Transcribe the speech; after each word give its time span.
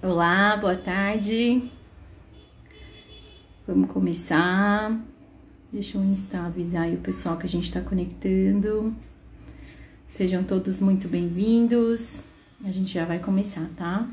Olá, 0.00 0.56
boa 0.56 0.76
tarde. 0.76 1.68
Vamos 3.66 3.90
começar. 3.90 4.96
Deixa 5.72 5.98
eu 5.98 6.04
Insta 6.04 6.38
avisar 6.38 6.82
aí 6.82 6.94
o 6.94 7.00
pessoal 7.00 7.36
que 7.36 7.46
a 7.46 7.48
gente 7.48 7.64
está 7.64 7.80
conectando. 7.80 8.94
Sejam 10.06 10.44
todos 10.44 10.78
muito 10.80 11.08
bem-vindos. 11.08 12.22
A 12.64 12.70
gente 12.70 12.92
já 12.92 13.04
vai 13.04 13.18
começar, 13.18 13.68
tá? 13.76 14.08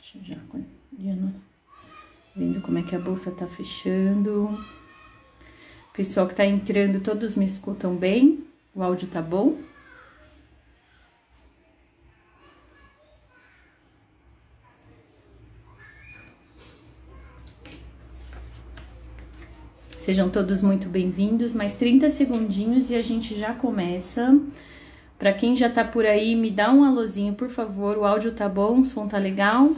Deixa 0.00 0.18
eu 0.18 0.24
já 0.24 0.36
vendo 2.34 2.60
como 2.62 2.78
é 2.78 2.82
que 2.82 2.96
a 2.96 2.98
bolsa 2.98 3.30
tá 3.30 3.46
fechando. 3.46 4.58
Pessoal 5.92 6.26
que 6.26 6.34
tá 6.34 6.44
entrando, 6.44 7.00
todos 7.00 7.36
me 7.36 7.44
escutam 7.44 7.94
bem? 7.94 8.44
O 8.74 8.82
áudio 8.82 9.06
tá 9.06 9.22
bom? 9.22 9.69
Sejam 20.10 20.28
todos 20.28 20.60
muito 20.60 20.88
bem-vindos. 20.88 21.54
Mais 21.54 21.76
30 21.76 22.10
segundinhos 22.10 22.90
e 22.90 22.96
a 22.96 23.00
gente 23.00 23.38
já 23.38 23.54
começa. 23.54 24.36
Para 25.16 25.32
quem 25.32 25.54
já 25.54 25.70
tá 25.70 25.84
por 25.84 26.04
aí, 26.04 26.34
me 26.34 26.50
dá 26.50 26.72
um 26.72 26.82
alôzinho, 26.82 27.32
por 27.34 27.48
favor. 27.48 27.96
O 27.96 28.04
áudio 28.04 28.32
tá 28.32 28.48
bom, 28.48 28.80
o 28.80 28.84
som 28.84 29.06
tá 29.06 29.18
legal? 29.18 29.70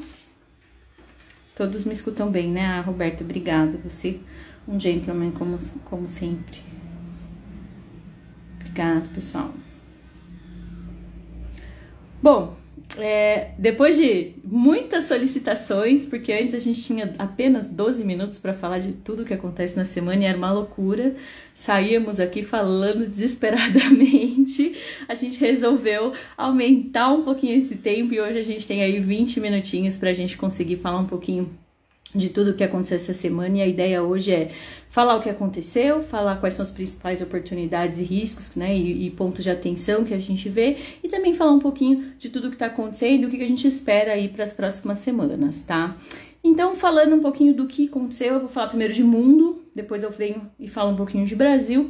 Todos 1.55 1.85
me 1.85 1.93
escutam 1.93 2.31
bem, 2.31 2.51
né, 2.51 2.65
ah, 2.65 2.81
Roberto? 2.81 3.21
Obrigada. 3.21 3.77
Você, 3.85 4.21
um 4.67 4.81
gentleman, 4.81 5.33
como, 5.33 5.59
como 5.85 6.09
sempre. 6.09 6.61
Obrigado, 8.59 9.11
pessoal. 9.11 9.53
Bom, 12.23 12.57
é, 12.99 13.53
depois 13.59 13.97
de 13.97 14.33
muitas 14.45 15.07
solicitações, 15.07 16.05
porque 16.05 16.33
antes 16.33 16.55
a 16.55 16.59
gente 16.59 16.83
tinha 16.83 17.15
apenas 17.19 17.69
12 17.69 18.05
minutos 18.05 18.39
para 18.39 18.53
falar 18.53 18.81
de 18.81 18.93
tudo 18.93 19.25
que 19.25 19.33
acontece 19.33 19.77
na 19.77 19.85
semana 19.85 20.23
e 20.23 20.27
era 20.27 20.37
uma 20.37 20.53
loucura, 20.53 21.15
saíamos 21.55 22.21
aqui 22.21 22.43
falando 22.43 23.07
desesperadamente. 23.09 24.77
A 25.09 25.15
gente 25.15 25.41
resolveu 25.41 26.13
aumentar 26.37 27.13
um 27.13 27.23
pouquinho 27.23 27.59
esse 27.59 27.77
tempo 27.77 28.13
e 28.13 28.21
hoje 28.21 28.39
a 28.39 28.45
gente 28.45 28.67
tem 28.67 28.83
aí 28.83 29.01
20 29.01 29.41
minutinhos 29.41 29.97
para 29.97 30.11
a 30.11 30.15
gente 30.15 30.37
conseguir 30.37 30.77
falar 30.77 30.99
um 30.99 31.07
pouquinho 31.07 31.51
de 32.15 32.29
tudo 32.29 32.51
o 32.51 32.55
que 32.55 32.63
aconteceu 32.63 32.97
essa 32.97 33.15
semana 33.15 33.59
e 33.59 33.63
a 33.63 33.67
ideia 33.67 34.03
hoje 34.03 34.33
é 34.33 34.51
falar 34.91 35.17
o 35.17 35.23
que 35.23 35.31
aconteceu, 35.31 36.03
falar 36.03 36.37
quais 36.37 36.55
são 36.55 36.63
as 36.63 36.71
principais 36.71 37.23
oportunidades 37.23 37.99
e 37.99 38.03
riscos, 38.03 38.55
né, 38.55 38.77
e, 38.77 39.07
e 39.07 39.11
pontos 39.11 39.43
de 39.43 39.51
atenção 39.51 40.05
que 40.05 40.13
a 40.13 40.19
gente 40.19 40.49
vê 40.49 40.77
e 41.03 41.09
também 41.09 41.33
falar 41.33 41.53
um 41.53 41.59
pouquinho 41.59 42.13
de 42.19 42.29
tudo 42.29 42.49
que 42.49 42.57
está 42.57 42.67
acontecendo 42.67 43.27
o 43.27 43.31
que 43.31 43.43
a 43.43 43.49
gente 43.49 43.67
espera 43.67 44.13
aí 44.13 44.29
para 44.29 44.45
as 44.45 44.53
próximas 44.53 44.99
semanas, 44.99 45.63
tá? 45.63 45.97
Então, 46.45 46.75
falando 46.75 47.15
um 47.15 47.21
pouquinho 47.21 47.55
do 47.55 47.67
que 47.67 47.87
aconteceu, 47.87 48.35
eu 48.35 48.41
vou 48.41 48.49
falar 48.49 48.67
primeiro 48.67 48.93
de 48.93 49.05
mundo, 49.05 49.63
depois 49.75 50.03
eu 50.03 50.11
venho 50.11 50.51
e 50.59 50.69
falo 50.69 50.91
um 50.91 50.97
pouquinho 50.97 51.25
de 51.25 51.37
Brasil. 51.37 51.89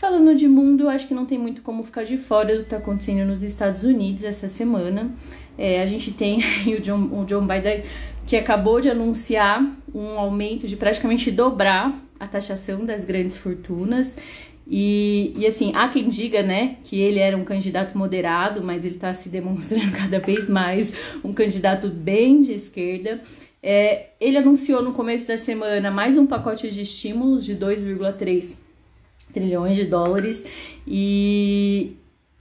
Falando 0.00 0.34
de 0.34 0.48
mundo, 0.48 0.88
acho 0.88 1.06
que 1.06 1.12
não 1.12 1.26
tem 1.26 1.36
muito 1.36 1.60
como 1.60 1.84
ficar 1.84 2.04
de 2.04 2.16
fora 2.16 2.54
do 2.54 2.60
que 2.60 2.64
está 2.68 2.78
acontecendo 2.78 3.26
nos 3.26 3.42
Estados 3.42 3.82
Unidos 3.82 4.24
essa 4.24 4.48
semana. 4.48 5.10
É, 5.58 5.82
a 5.82 5.84
gente 5.84 6.10
tem 6.10 6.40
o 6.74 6.80
John, 6.80 7.10
o 7.12 7.26
John 7.26 7.46
Biden 7.46 7.82
que 8.26 8.34
acabou 8.34 8.80
de 8.80 8.88
anunciar 8.88 9.62
um 9.94 10.18
aumento 10.18 10.66
de 10.66 10.74
praticamente 10.74 11.30
dobrar 11.30 12.02
a 12.18 12.26
taxação 12.26 12.82
das 12.82 13.04
grandes 13.04 13.36
fortunas. 13.36 14.16
E, 14.66 15.34
e 15.36 15.46
assim, 15.46 15.70
há 15.74 15.86
quem 15.88 16.08
diga, 16.08 16.42
né, 16.42 16.76
que 16.82 16.98
ele 16.98 17.18
era 17.18 17.36
um 17.36 17.44
candidato 17.44 17.98
moderado, 17.98 18.64
mas 18.64 18.86
ele 18.86 18.94
está 18.94 19.12
se 19.12 19.28
demonstrando 19.28 19.92
cada 19.92 20.18
vez 20.18 20.48
mais 20.48 20.94
um 21.22 21.34
candidato 21.34 21.88
bem 21.88 22.40
de 22.40 22.54
esquerda. 22.54 23.20
É, 23.62 24.06
ele 24.18 24.38
anunciou 24.38 24.80
no 24.80 24.94
começo 24.94 25.28
da 25.28 25.36
semana 25.36 25.90
mais 25.90 26.16
um 26.16 26.26
pacote 26.26 26.70
de 26.70 26.80
estímulos 26.80 27.44
de 27.44 27.54
2,3 27.54 28.69
trilhões 29.32 29.76
de 29.76 29.84
dólares. 29.84 30.44
E, 30.86 31.96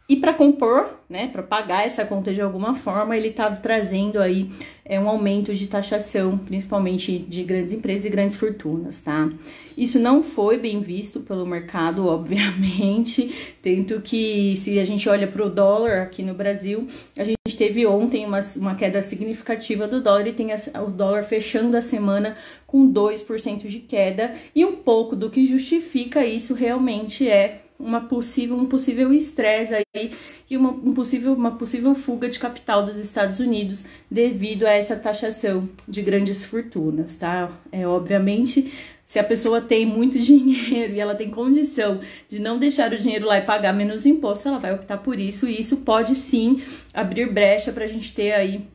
e 0.09 0.15
para 0.15 0.33
compor, 0.33 0.89
né, 1.07 1.27
para 1.27 1.43
pagar 1.43 1.85
essa 1.85 2.03
conta 2.03 2.33
de 2.33 2.41
alguma 2.41 2.73
forma, 2.73 3.15
ele 3.15 3.27
estava 3.27 3.57
trazendo 3.57 4.19
aí 4.19 4.49
é, 4.83 4.99
um 4.99 5.07
aumento 5.07 5.53
de 5.53 5.67
taxação, 5.67 6.35
principalmente 6.35 7.19
de 7.19 7.43
grandes 7.43 7.73
empresas 7.73 8.05
e 8.05 8.09
grandes 8.09 8.35
fortunas, 8.35 9.01
tá? 9.01 9.31
Isso 9.77 9.99
não 9.99 10.23
foi 10.23 10.57
bem 10.57 10.81
visto 10.81 11.19
pelo 11.19 11.45
mercado, 11.45 12.05
obviamente, 12.09 13.55
tanto 13.61 14.01
que 14.01 14.55
se 14.57 14.79
a 14.79 14.83
gente 14.83 15.07
olha 15.07 15.27
para 15.27 15.45
o 15.45 15.49
dólar 15.49 16.01
aqui 16.01 16.23
no 16.23 16.33
Brasil, 16.33 16.87
a 17.15 17.23
gente 17.23 17.37
teve 17.55 17.85
ontem 17.85 18.25
uma, 18.25 18.39
uma 18.55 18.73
queda 18.73 19.03
significativa 19.03 19.87
do 19.87 20.01
dólar 20.01 20.25
e 20.25 20.33
tem 20.33 20.51
a, 20.51 20.81
o 20.81 20.89
dólar 20.89 21.21
fechando 21.21 21.77
a 21.77 21.81
semana 21.81 22.35
com 22.65 22.91
2% 22.91 23.67
de 23.67 23.79
queda, 23.79 24.33
e 24.55 24.65
um 24.65 24.77
pouco 24.77 25.15
do 25.15 25.29
que 25.29 25.45
justifica 25.45 26.25
isso 26.25 26.55
realmente 26.55 27.29
é 27.29 27.68
uma 27.79 28.01
possível, 28.01 28.57
um 28.57 28.65
possível 28.65 29.13
estresse 29.13 29.73
aí 29.73 30.11
e 30.49 30.57
uma, 30.57 30.69
um 30.69 30.93
possível, 30.93 31.33
uma 31.33 31.55
possível 31.55 31.95
fuga 31.95 32.27
de 32.27 32.37
capital 32.37 32.83
dos 32.83 32.97
Estados 32.97 33.39
Unidos 33.39 33.85
devido 34.11 34.65
a 34.65 34.71
essa 34.71 34.97
taxação 34.97 35.69
de 35.87 36.01
grandes 36.01 36.45
fortunas, 36.45 37.15
tá? 37.15 37.49
É 37.71 37.87
obviamente 37.87 38.73
se 39.05 39.17
a 39.17 39.23
pessoa 39.23 39.61
tem 39.61 39.85
muito 39.85 40.19
dinheiro 40.21 40.93
e 40.93 40.99
ela 40.99 41.15
tem 41.15 41.31
condição 41.31 42.01
de 42.27 42.39
não 42.39 42.59
deixar 42.59 42.91
o 42.91 42.97
dinheiro 42.97 43.25
lá 43.25 43.37
e 43.37 43.41
pagar 43.41 43.73
menos 43.73 44.05
imposto, 44.05 44.49
ela 44.49 44.59
vai 44.59 44.73
optar 44.73 44.97
por 44.97 45.17
isso 45.17 45.47
e 45.47 45.59
isso 45.59 45.77
pode 45.77 46.15
sim 46.15 46.61
abrir 46.93 47.31
brecha 47.31 47.71
para 47.71 47.85
a 47.85 47.87
gente 47.87 48.13
ter 48.13 48.33
aí 48.33 48.67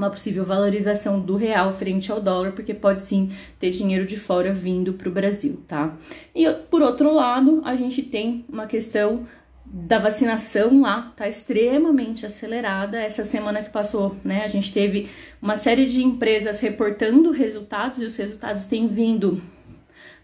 uma 0.00 0.10
possível 0.10 0.44
valorização 0.44 1.20
do 1.20 1.36
real 1.36 1.72
frente 1.72 2.10
ao 2.10 2.20
dólar, 2.20 2.52
porque 2.52 2.72
pode 2.72 3.02
sim 3.02 3.30
ter 3.58 3.70
dinheiro 3.70 4.06
de 4.06 4.16
fora 4.16 4.50
vindo 4.50 4.94
para 4.94 5.08
o 5.08 5.12
Brasil, 5.12 5.60
tá? 5.68 5.94
E 6.34 6.50
por 6.70 6.80
outro 6.80 7.12
lado, 7.12 7.60
a 7.64 7.76
gente 7.76 8.02
tem 8.02 8.44
uma 8.48 8.66
questão 8.66 9.26
da 9.66 9.98
vacinação 9.98 10.80
lá, 10.80 11.12
tá 11.14 11.28
extremamente 11.28 12.24
acelerada. 12.24 12.98
Essa 12.98 13.24
semana 13.24 13.62
que 13.62 13.70
passou, 13.70 14.16
né, 14.24 14.42
a 14.42 14.48
gente 14.48 14.72
teve 14.72 15.08
uma 15.40 15.56
série 15.56 15.84
de 15.84 16.02
empresas 16.02 16.60
reportando 16.60 17.30
resultados 17.30 18.00
e 18.00 18.04
os 18.04 18.16
resultados 18.16 18.66
têm 18.66 18.88
vindo 18.88 19.42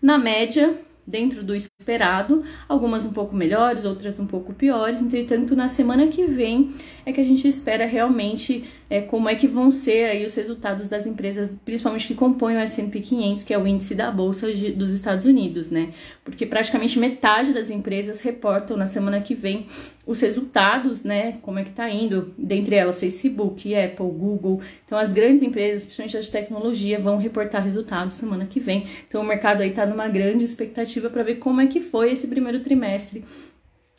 na 0.01 0.19
média 0.19 0.75
dentro 1.06 1.44
do 1.44 1.55
esperado, 1.55 2.43
algumas 2.69 3.05
um 3.05 3.12
pouco 3.12 3.34
melhores, 3.37 3.84
outras 3.84 4.19
um 4.19 4.27
pouco 4.27 4.53
piores. 4.53 5.00
Entretanto, 5.00 5.55
na 5.55 5.69
semana 5.69 6.09
que 6.09 6.27
vem 6.27 6.75
é 7.05 7.12
que 7.12 7.21
a 7.21 7.25
gente 7.25 7.47
espera 7.47 7.87
realmente 7.87 8.65
é, 8.89 9.00
como 9.00 9.28
é 9.28 9.34
que 9.34 9.47
vão 9.47 9.71
ser 9.71 10.11
aí 10.11 10.25
os 10.25 10.34
resultados 10.34 10.89
das 10.89 11.06
empresas, 11.06 11.53
principalmente 11.65 12.06
que 12.06 12.15
compõem 12.15 12.56
o 12.56 12.61
S&P 12.61 13.00
500, 13.00 13.45
que 13.45 13.53
é 13.53 13.59
o 13.59 13.66
índice 13.66 13.95
da 13.95 14.11
bolsa 14.11 14.53
de, 14.53 14.72
dos 14.72 14.91
Estados 14.91 15.27
Unidos, 15.27 15.71
né? 15.71 15.93
Porque 16.25 16.47
praticamente 16.47 16.99
metade 16.99 17.53
das 17.53 17.71
empresas 17.71 18.21
reportam 18.21 18.77
na 18.77 18.87
semana 18.87 19.21
que 19.21 19.34
vem 19.34 19.66
os 20.06 20.21
resultados, 20.21 21.03
né? 21.03 21.39
Como 21.43 21.59
é 21.59 21.65
que 21.65 21.71
tá 21.71 21.91
indo, 21.91 22.33
dentre 22.39 22.77
elas 22.77 23.00
Facebook, 23.00 23.75
Apple, 23.75 24.06
Google. 24.06 24.61
Então 24.84 24.97
as 24.97 25.12
grandes 25.12 25.43
empresas, 25.43 25.84
principalmente 25.84 26.16
as 26.16 26.27
de 26.27 26.31
tecnologia, 26.31 26.99
vão 26.99 27.19
reportar 27.19 27.62
resultados 27.62 28.15
semana 28.15 28.47
que 28.47 28.61
vem. 28.61 28.87
Então 29.09 29.21
o 29.21 29.25
mercado 29.25 29.62
aí 29.62 29.71
tá 29.71 29.84
numa 29.84 30.06
grande 30.09 30.45
expectativa 30.45 30.96
para 31.01 31.23
ver 31.23 31.37
como 31.37 31.61
é 31.61 31.67
que 31.67 31.81
foi 31.81 32.12
esse 32.12 32.27
primeiro 32.27 32.61
trimestre 32.61 33.25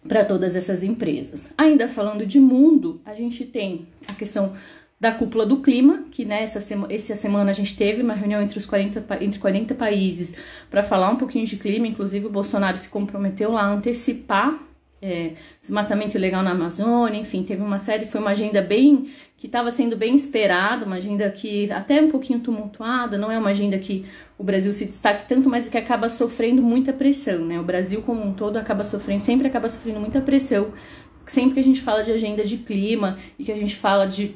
para 0.08 0.24
todas 0.24 0.56
essas 0.56 0.84
empresas. 0.84 1.54
Ainda 1.58 1.88
falando 1.88 2.26
de 2.26 2.40
mundo, 2.40 3.02
a 3.06 3.14
gente 3.14 3.46
tem 3.46 3.88
a 4.08 4.14
questão 4.14 4.54
da 5.00 5.12
cúpula 5.12 5.46
do 5.46 5.62
clima, 5.62 6.06
que 6.10 6.26
nessa 6.26 6.60
né, 6.76 6.88
essa 6.90 7.16
semana 7.16 7.52
a 7.52 7.54
gente 7.54 7.78
teve 7.78 8.02
uma 8.02 8.16
reunião 8.16 8.42
entre 8.42 8.58
os 8.58 8.66
40, 8.66 9.06
entre 9.22 9.40
40 9.40 9.76
países 9.76 10.34
para 10.72 10.84
falar 10.84 11.12
um 11.12 11.18
pouquinho 11.18 11.46
de 11.46 11.56
clima, 11.56 11.86
inclusive 11.88 12.26
o 12.26 12.32
Bolsonaro 12.32 12.78
se 12.78 12.90
comprometeu 12.90 13.52
lá 13.52 13.62
a 13.62 13.74
antecipar 13.74 14.60
é, 15.02 15.34
desmatamento 15.62 16.18
ilegal 16.18 16.44
na 16.44 16.52
Amazônia, 16.52 17.20
enfim, 17.20 17.44
teve 17.44 17.62
uma 17.62 17.78
série, 17.78 18.06
foi 18.06 18.20
uma 18.20 18.32
agenda 18.32 18.62
bem 18.62 19.12
que 19.38 19.46
estava 19.46 19.70
sendo 19.70 19.96
bem 19.96 20.16
esperada, 20.16 20.86
uma 20.86 20.96
agenda 20.96 21.30
que 21.30 21.72
até 21.72 22.02
um 22.02 22.10
pouquinho 22.10 22.40
tumultuada, 22.40 23.18
não 23.18 23.32
é 23.32 23.38
uma 23.38 23.52
agenda 23.52 23.78
que 23.78 24.06
o 24.38 24.44
Brasil 24.44 24.74
se 24.74 24.86
destaque 24.86 25.28
tanto, 25.28 25.50
mas 25.50 25.70
que 25.70 25.78
acaba 25.78 26.10
sofrendo 26.10 26.62
muita 26.62 26.92
pressão, 26.92 27.46
né? 27.46 27.60
O 27.60 27.64
Brasil 27.64 28.02
como 28.02 28.24
um 28.24 28.34
todo 28.34 28.58
acaba 28.58 28.84
sofrendo, 28.84 29.22
sempre 29.22 29.48
acaba 29.48 29.70
sofrendo 29.70 30.00
muita 30.00 30.22
pressão 30.22 30.74
sempre 31.28 31.56
que 31.56 31.60
a 31.60 31.64
gente 31.64 31.82
fala 31.82 32.04
de 32.04 32.12
agenda 32.12 32.44
de 32.44 32.58
clima 32.58 33.18
e 33.38 33.44
que 33.44 33.52
a 33.52 33.56
gente 33.56 33.76
fala 33.76 34.06
de 34.06 34.36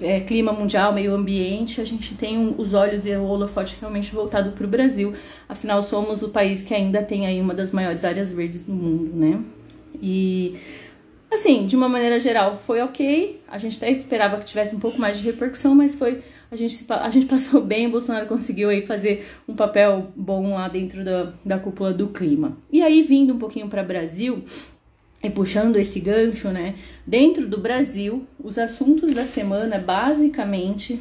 é, 0.00 0.20
clima 0.20 0.52
mundial, 0.52 0.92
meio 0.92 1.14
ambiente, 1.14 1.80
a 1.80 1.84
gente 1.84 2.14
tem 2.14 2.38
um, 2.38 2.54
os 2.56 2.72
olhos 2.72 3.04
e 3.04 3.10
o 3.10 3.24
holofote 3.24 3.76
realmente 3.80 4.14
voltado 4.14 4.52
para 4.52 4.64
o 4.64 4.68
Brasil. 4.68 5.12
Afinal, 5.48 5.82
somos 5.82 6.22
o 6.22 6.28
país 6.28 6.62
que 6.62 6.72
ainda 6.72 7.02
tem 7.02 7.26
aí 7.26 7.40
uma 7.40 7.52
das 7.52 7.72
maiores 7.72 8.04
áreas 8.04 8.32
verdes 8.32 8.64
do 8.64 8.72
mundo, 8.72 9.10
né? 9.14 9.40
E 10.00 10.56
assim, 11.30 11.66
de 11.66 11.76
uma 11.76 11.88
maneira 11.88 12.18
geral, 12.18 12.56
foi 12.56 12.80
ok. 12.80 13.40
A 13.48 13.58
gente 13.58 13.76
até 13.76 13.90
esperava 13.90 14.38
que 14.38 14.44
tivesse 14.44 14.74
um 14.74 14.80
pouco 14.80 14.98
mais 14.98 15.18
de 15.18 15.24
repercussão, 15.24 15.74
mas 15.74 15.94
foi 15.94 16.22
a 16.50 16.56
gente, 16.56 16.84
a 16.88 17.10
gente 17.10 17.26
passou 17.30 17.60
bem, 17.60 17.86
o 17.86 17.90
Bolsonaro 17.90 18.26
conseguiu 18.26 18.68
aí 18.68 18.84
fazer 18.84 19.26
um 19.46 19.54
papel 19.54 20.10
bom 20.16 20.54
lá 20.54 20.68
dentro 20.68 21.04
da, 21.04 21.32
da 21.44 21.58
cúpula 21.58 21.92
do 21.92 22.08
clima. 22.08 22.56
E 22.70 22.82
aí, 22.82 23.02
vindo 23.02 23.34
um 23.34 23.38
pouquinho 23.38 23.68
para 23.68 23.82
Brasil, 23.82 24.44
e 25.22 25.28
puxando 25.28 25.76
esse 25.76 26.00
gancho, 26.00 26.48
né? 26.48 26.76
Dentro 27.06 27.46
do 27.46 27.58
Brasil, 27.58 28.26
os 28.42 28.58
assuntos 28.58 29.12
da 29.12 29.24
semana 29.24 29.78
basicamente 29.78 31.00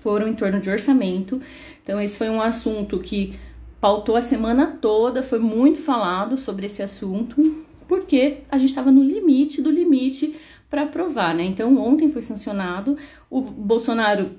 foram 0.00 0.28
em 0.28 0.34
torno 0.34 0.60
de 0.60 0.68
orçamento. 0.68 1.40
Então, 1.82 2.00
esse 2.00 2.18
foi 2.18 2.28
um 2.28 2.42
assunto 2.42 2.98
que 2.98 3.38
pautou 3.80 4.16
a 4.16 4.20
semana 4.20 4.78
toda, 4.80 5.22
foi 5.22 5.38
muito 5.38 5.78
falado 5.78 6.36
sobre 6.36 6.66
esse 6.66 6.82
assunto, 6.82 7.63
porque 7.94 8.38
a 8.50 8.58
gente 8.58 8.70
estava 8.70 8.90
no 8.90 9.04
limite 9.04 9.62
do 9.62 9.70
limite 9.70 10.34
para 10.68 10.82
aprovar, 10.82 11.32
né? 11.32 11.44
Então, 11.44 11.78
ontem 11.78 12.08
foi 12.08 12.22
sancionado, 12.22 12.98
o 13.30 13.40
Bolsonaro 13.40 14.30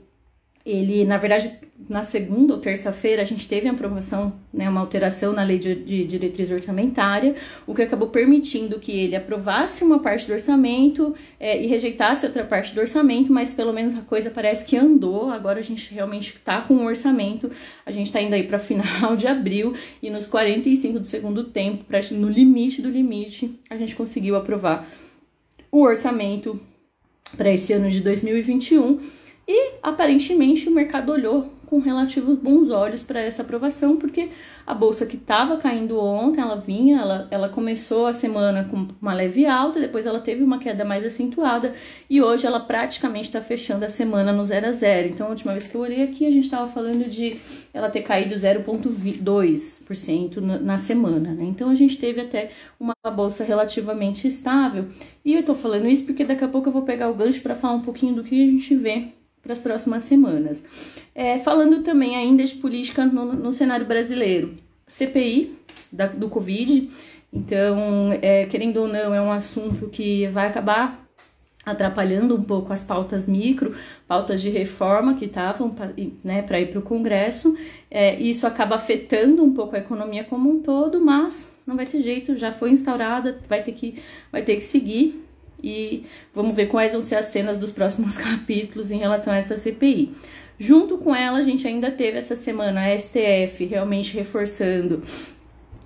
ele, 0.65 1.05
na 1.05 1.17
verdade, 1.17 1.59
na 1.87 2.01
segunda 2.01 2.55
ou 2.55 2.59
terça-feira, 2.59 3.21
a 3.21 3.25
gente 3.25 3.47
teve 3.47 3.67
a 3.67 3.71
aprovação, 3.71 4.33
né, 4.51 4.67
uma 4.67 4.81
alteração 4.81 5.31
na 5.31 5.43
lei 5.43 5.59
de, 5.59 5.75
de, 5.75 6.05
diretriz 6.05 6.49
orçamentária, 6.49 7.35
o 7.67 7.75
que 7.75 7.83
acabou 7.83 8.07
permitindo 8.09 8.79
que 8.79 8.91
ele 8.91 9.15
aprovasse 9.15 9.83
uma 9.83 9.99
parte 9.99 10.25
do 10.25 10.33
orçamento 10.33 11.13
é, 11.39 11.61
e 11.61 11.67
rejeitasse 11.67 12.25
outra 12.25 12.43
parte 12.43 12.73
do 12.73 12.81
orçamento, 12.81 13.31
mas 13.31 13.53
pelo 13.53 13.71
menos 13.71 13.93
a 13.93 14.01
coisa 14.01 14.31
parece 14.31 14.65
que 14.65 14.75
andou. 14.75 15.29
Agora 15.29 15.59
a 15.59 15.63
gente 15.63 15.93
realmente 15.93 16.33
está 16.35 16.61
com 16.61 16.73
o 16.73 16.85
orçamento, 16.85 17.51
a 17.85 17.91
gente 17.91 18.07
está 18.07 18.19
indo 18.19 18.33
aí 18.33 18.47
para 18.47 18.57
final 18.59 19.15
de 19.15 19.27
abril 19.27 19.75
e 20.01 20.09
nos 20.09 20.27
45 20.27 20.99
do 20.99 21.05
segundo 21.05 21.43
tempo, 21.43 21.85
no 22.13 22.29
limite 22.29 22.81
do 22.81 22.89
limite, 22.89 23.59
a 23.69 23.77
gente 23.77 23.95
conseguiu 23.95 24.35
aprovar 24.35 24.87
o 25.71 25.81
orçamento 25.81 26.59
para 27.37 27.51
esse 27.51 27.73
ano 27.73 27.89
de 27.89 27.99
2021 27.99 29.24
e 29.47 29.73
aparentemente 29.83 30.67
o 30.67 30.71
mercado 30.71 31.11
olhou 31.11 31.51
com 31.65 31.79
relativos 31.79 32.37
bons 32.37 32.69
olhos 32.69 33.03
para 33.03 33.19
essa 33.19 33.41
aprovação, 33.41 33.97
porque 33.97 34.29
a 34.65 34.73
bolsa 34.73 35.05
que 35.05 35.17
estava 35.17 35.57
caindo 35.57 35.99
ontem, 35.99 36.41
ela 36.41 36.55
vinha, 36.55 36.99
ela, 36.99 37.27
ela 37.29 37.49
começou 37.49 38.07
a 38.07 38.13
semana 38.13 38.63
com 38.63 38.87
uma 39.01 39.13
leve 39.13 39.45
alta, 39.45 39.79
depois 39.79 40.05
ela 40.05 40.19
teve 40.19 40.43
uma 40.43 40.57
queda 40.57 40.85
mais 40.85 41.05
acentuada 41.05 41.73
e 42.09 42.21
hoje 42.21 42.47
ela 42.47 42.59
praticamente 42.59 43.27
está 43.27 43.41
fechando 43.41 43.85
a 43.85 43.89
semana 43.89 44.31
no 44.31 44.45
0 44.45 44.67
a 44.67 44.71
0. 44.71 45.09
Então, 45.09 45.27
a 45.27 45.31
última 45.31 45.51
vez 45.51 45.67
que 45.67 45.75
eu 45.75 45.81
olhei 45.81 46.03
aqui, 46.03 46.25
a 46.25 46.31
gente 46.31 46.45
estava 46.45 46.67
falando 46.67 47.09
de 47.09 47.37
ela 47.73 47.89
ter 47.89 48.01
caído 48.01 48.35
0,2% 48.35 50.37
na, 50.37 50.59
na 50.59 50.77
semana, 50.77 51.33
né? 51.33 51.43
Então, 51.45 51.69
a 51.69 51.75
gente 51.75 51.97
teve 51.97 52.21
até 52.21 52.51
uma 52.79 52.93
bolsa 53.11 53.43
relativamente 53.43 54.27
estável. 54.27 54.87
E 55.23 55.33
eu 55.33 55.39
estou 55.41 55.55
falando 55.55 55.87
isso 55.87 56.05
porque 56.05 56.23
daqui 56.23 56.43
a 56.43 56.47
pouco 56.47 56.69
eu 56.69 56.73
vou 56.73 56.83
pegar 56.83 57.09
o 57.09 57.15
gancho 57.15 57.41
para 57.41 57.55
falar 57.55 57.73
um 57.73 57.81
pouquinho 57.81 58.15
do 58.15 58.23
que 58.23 58.41
a 58.41 58.51
gente 58.51 58.75
vê 58.75 59.13
para 59.45 59.53
as 59.53 59.59
próximas 59.59 60.03
semanas. 60.03 60.63
É, 61.13 61.37
falando 61.37 61.83
também 61.83 62.15
ainda 62.15 62.43
de 62.43 62.55
política 62.55 63.05
no, 63.05 63.31
no 63.31 63.53
cenário 63.53 63.85
brasileiro, 63.85 64.55
CPI 64.87 65.55
da, 65.91 66.07
do 66.07 66.27
Covid, 66.29 66.89
então, 67.31 68.11
é, 68.21 68.45
querendo 68.45 68.77
ou 68.77 68.87
não, 68.87 69.13
é 69.13 69.21
um 69.21 69.31
assunto 69.31 69.87
que 69.89 70.25
vai 70.27 70.47
acabar 70.47 71.05
atrapalhando 71.65 72.35
um 72.35 72.43
pouco 72.43 72.71
as 72.71 72.83
pautas 72.83 73.27
micro, 73.27 73.75
pautas 74.07 74.41
de 74.41 74.49
reforma 74.49 75.15
que 75.15 75.25
estavam 75.25 75.75
né, 76.23 76.41
para 76.43 76.59
ir 76.59 76.69
para 76.69 76.79
o 76.79 76.81
Congresso. 76.81 77.57
É, 77.91 78.19
isso 78.19 78.47
acaba 78.47 78.75
afetando 78.75 79.43
um 79.43 79.53
pouco 79.53 79.75
a 79.75 79.79
economia 79.79 80.23
como 80.23 80.49
um 80.49 80.61
todo, 80.61 81.03
mas 81.03 81.53
não 81.67 81.75
vai 81.75 81.85
ter 81.85 82.01
jeito, 82.01 82.35
já 82.35 82.51
foi 82.51 82.71
instaurada, 82.71 83.39
vai 83.49 83.61
ter 83.61 83.73
que, 83.73 83.95
vai 84.31 84.43
ter 84.43 84.55
que 84.55 84.63
seguir 84.63 85.24
e 85.65 86.05
vamos 86.33 86.55
ver 86.55 86.67
quais 86.67 86.93
vão 86.93 87.01
ser 87.01 87.15
as 87.15 87.25
cenas 87.25 87.59
dos 87.59 87.71
próximos 87.71 88.15
capítulos 88.19 88.91
em 88.91 88.99
relação 88.99 89.33
a 89.33 89.37
essa 89.37 89.57
CPI. 89.57 90.13
Junto 90.59 90.97
com 90.99 91.13
ela, 91.13 91.39
a 91.39 91.43
gente 91.43 91.67
ainda 91.67 91.91
teve 91.91 92.17
essa 92.17 92.35
semana 92.35 92.85
a 92.85 92.97
STF 92.97 93.65
realmente 93.65 94.15
reforçando 94.15 95.01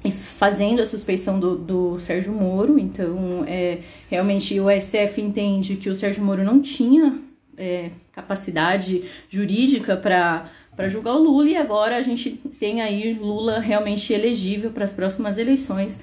e 0.03 0.11
fazendo 0.11 0.81
a 0.81 0.85
suspeição 0.85 1.39
do, 1.39 1.55
do 1.55 1.99
Sérgio 1.99 2.33
Moro. 2.33 2.77
Então, 2.77 3.43
é, 3.47 3.79
realmente 4.09 4.59
o 4.59 4.67
STF 4.69 5.21
entende 5.21 5.77
que 5.77 5.89
o 5.89 5.95
Sérgio 5.95 6.23
Moro 6.23 6.43
não 6.43 6.61
tinha 6.61 7.19
é, 7.57 7.89
capacidade 8.11 9.03
jurídica 9.29 9.95
para 9.95 10.45
para 10.75 10.87
julgar 10.87 11.15
o 11.15 11.17
Lula 11.21 11.49
e 11.49 11.57
agora 11.57 11.97
a 11.97 12.01
gente 12.01 12.31
tem 12.57 12.81
aí 12.81 13.11
Lula 13.11 13.59
realmente 13.59 14.13
elegível 14.13 14.71
para 14.71 14.85
as 14.85 14.93
próximas 14.93 15.37
eleições. 15.37 15.99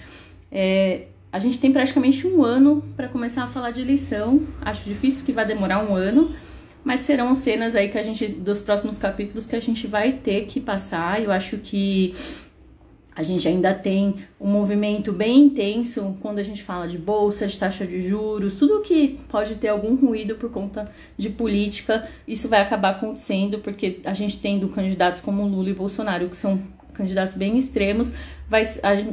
É, 0.53 1.07
a 1.33 1.39
gente 1.39 1.59
tem 1.59 1.73
praticamente 1.73 2.27
um 2.27 2.43
ano 2.43 2.83
para 2.97 3.09
começar 3.09 3.45
a 3.45 3.47
falar 3.47 3.71
de 3.71 3.81
eleição. 3.81 4.43
Acho 4.61 4.89
difícil 4.89 5.25
que 5.25 5.33
vai 5.33 5.45
demorar 5.45 5.85
um 5.85 5.95
ano, 5.95 6.35
mas 6.85 7.01
serão 7.01 7.35
cenas 7.35 7.75
aí 7.75 7.89
que 7.89 7.99
a 7.99 8.03
gente 8.03 8.29
dos 8.29 8.61
próximos 8.63 8.97
capítulos 8.97 9.47
que 9.47 9.57
a 9.57 9.61
gente 9.61 9.87
vai 9.87 10.13
ter 10.13 10.47
que 10.47 10.61
passar. 10.61 11.23
Eu 11.23 11.31
acho 11.31 11.59
que 11.59 12.15
a 13.17 13.23
gente 13.23 13.49
ainda 13.49 13.73
tem 13.73 14.17
um 14.39 14.47
movimento 14.47 15.11
bem 15.11 15.47
intenso 15.47 16.15
quando 16.21 16.39
a 16.39 16.43
gente 16.43 16.63
fala 16.63 16.87
de 16.87 16.99
bolsa, 16.99 17.47
de 17.47 17.59
taxa 17.59 17.87
de 17.87 18.03
juros, 18.03 18.59
tudo 18.59 18.83
que 18.83 19.19
pode 19.31 19.55
ter 19.55 19.69
algum 19.69 19.97
ruído 19.97 20.35
por 20.35 20.51
conta 20.51 20.93
de 21.17 21.31
política, 21.31 22.07
isso 22.29 22.47
vai 22.47 22.61
acabar 22.61 22.91
acontecendo 22.91 23.59
porque 23.61 24.01
a 24.05 24.13
gente 24.13 24.39
tendo 24.39 24.69
candidatos 24.69 25.23
como 25.23 25.47
Lula 25.47 25.71
e 25.71 25.75
Bolsonaro 25.75 26.29
que 26.29 26.37
são 26.37 26.63
candidatos 26.97 27.35
bem 27.35 27.59
extremos, 27.59 28.13
vai, 28.49 28.63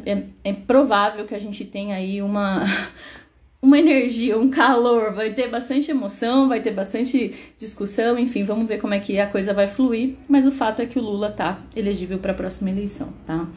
é, 0.06 0.24
é 0.44 0.54
provável 0.54 1.26
que 1.26 1.36
a 1.36 1.40
gente 1.40 1.66
tenha 1.66 1.96
aí 1.96 2.22
uma, 2.22 2.64
uma 3.62 3.78
energia, 3.78 4.38
um 4.38 4.50
calor, 4.50 5.14
vai 5.14 5.32
ter 5.32 5.50
bastante 5.50 5.92
emoção, 5.92 6.48
vai 6.48 6.62
ter 6.62 6.72
bastante 6.72 7.34
discussão, 7.58 8.18
enfim, 8.18 8.44
vamos 8.44 8.68
ver 8.68 8.80
como 8.80 8.94
é 8.94 9.00
que 9.00 9.20
a 9.20 9.28
coisa 9.28 9.54
vai 9.54 9.68
fluir, 9.68 10.16
mas 10.28 10.46
o 10.46 10.52
fato 10.52 10.82
é 10.82 10.86
que 10.86 10.98
o 10.98 11.02
Lula 11.02 11.32
tá 11.32 11.62
elegível 11.76 12.20
para 12.20 12.32
a 12.32 12.36
próxima 12.36 12.70
eleição, 12.70 13.10
tá? 13.26 13.48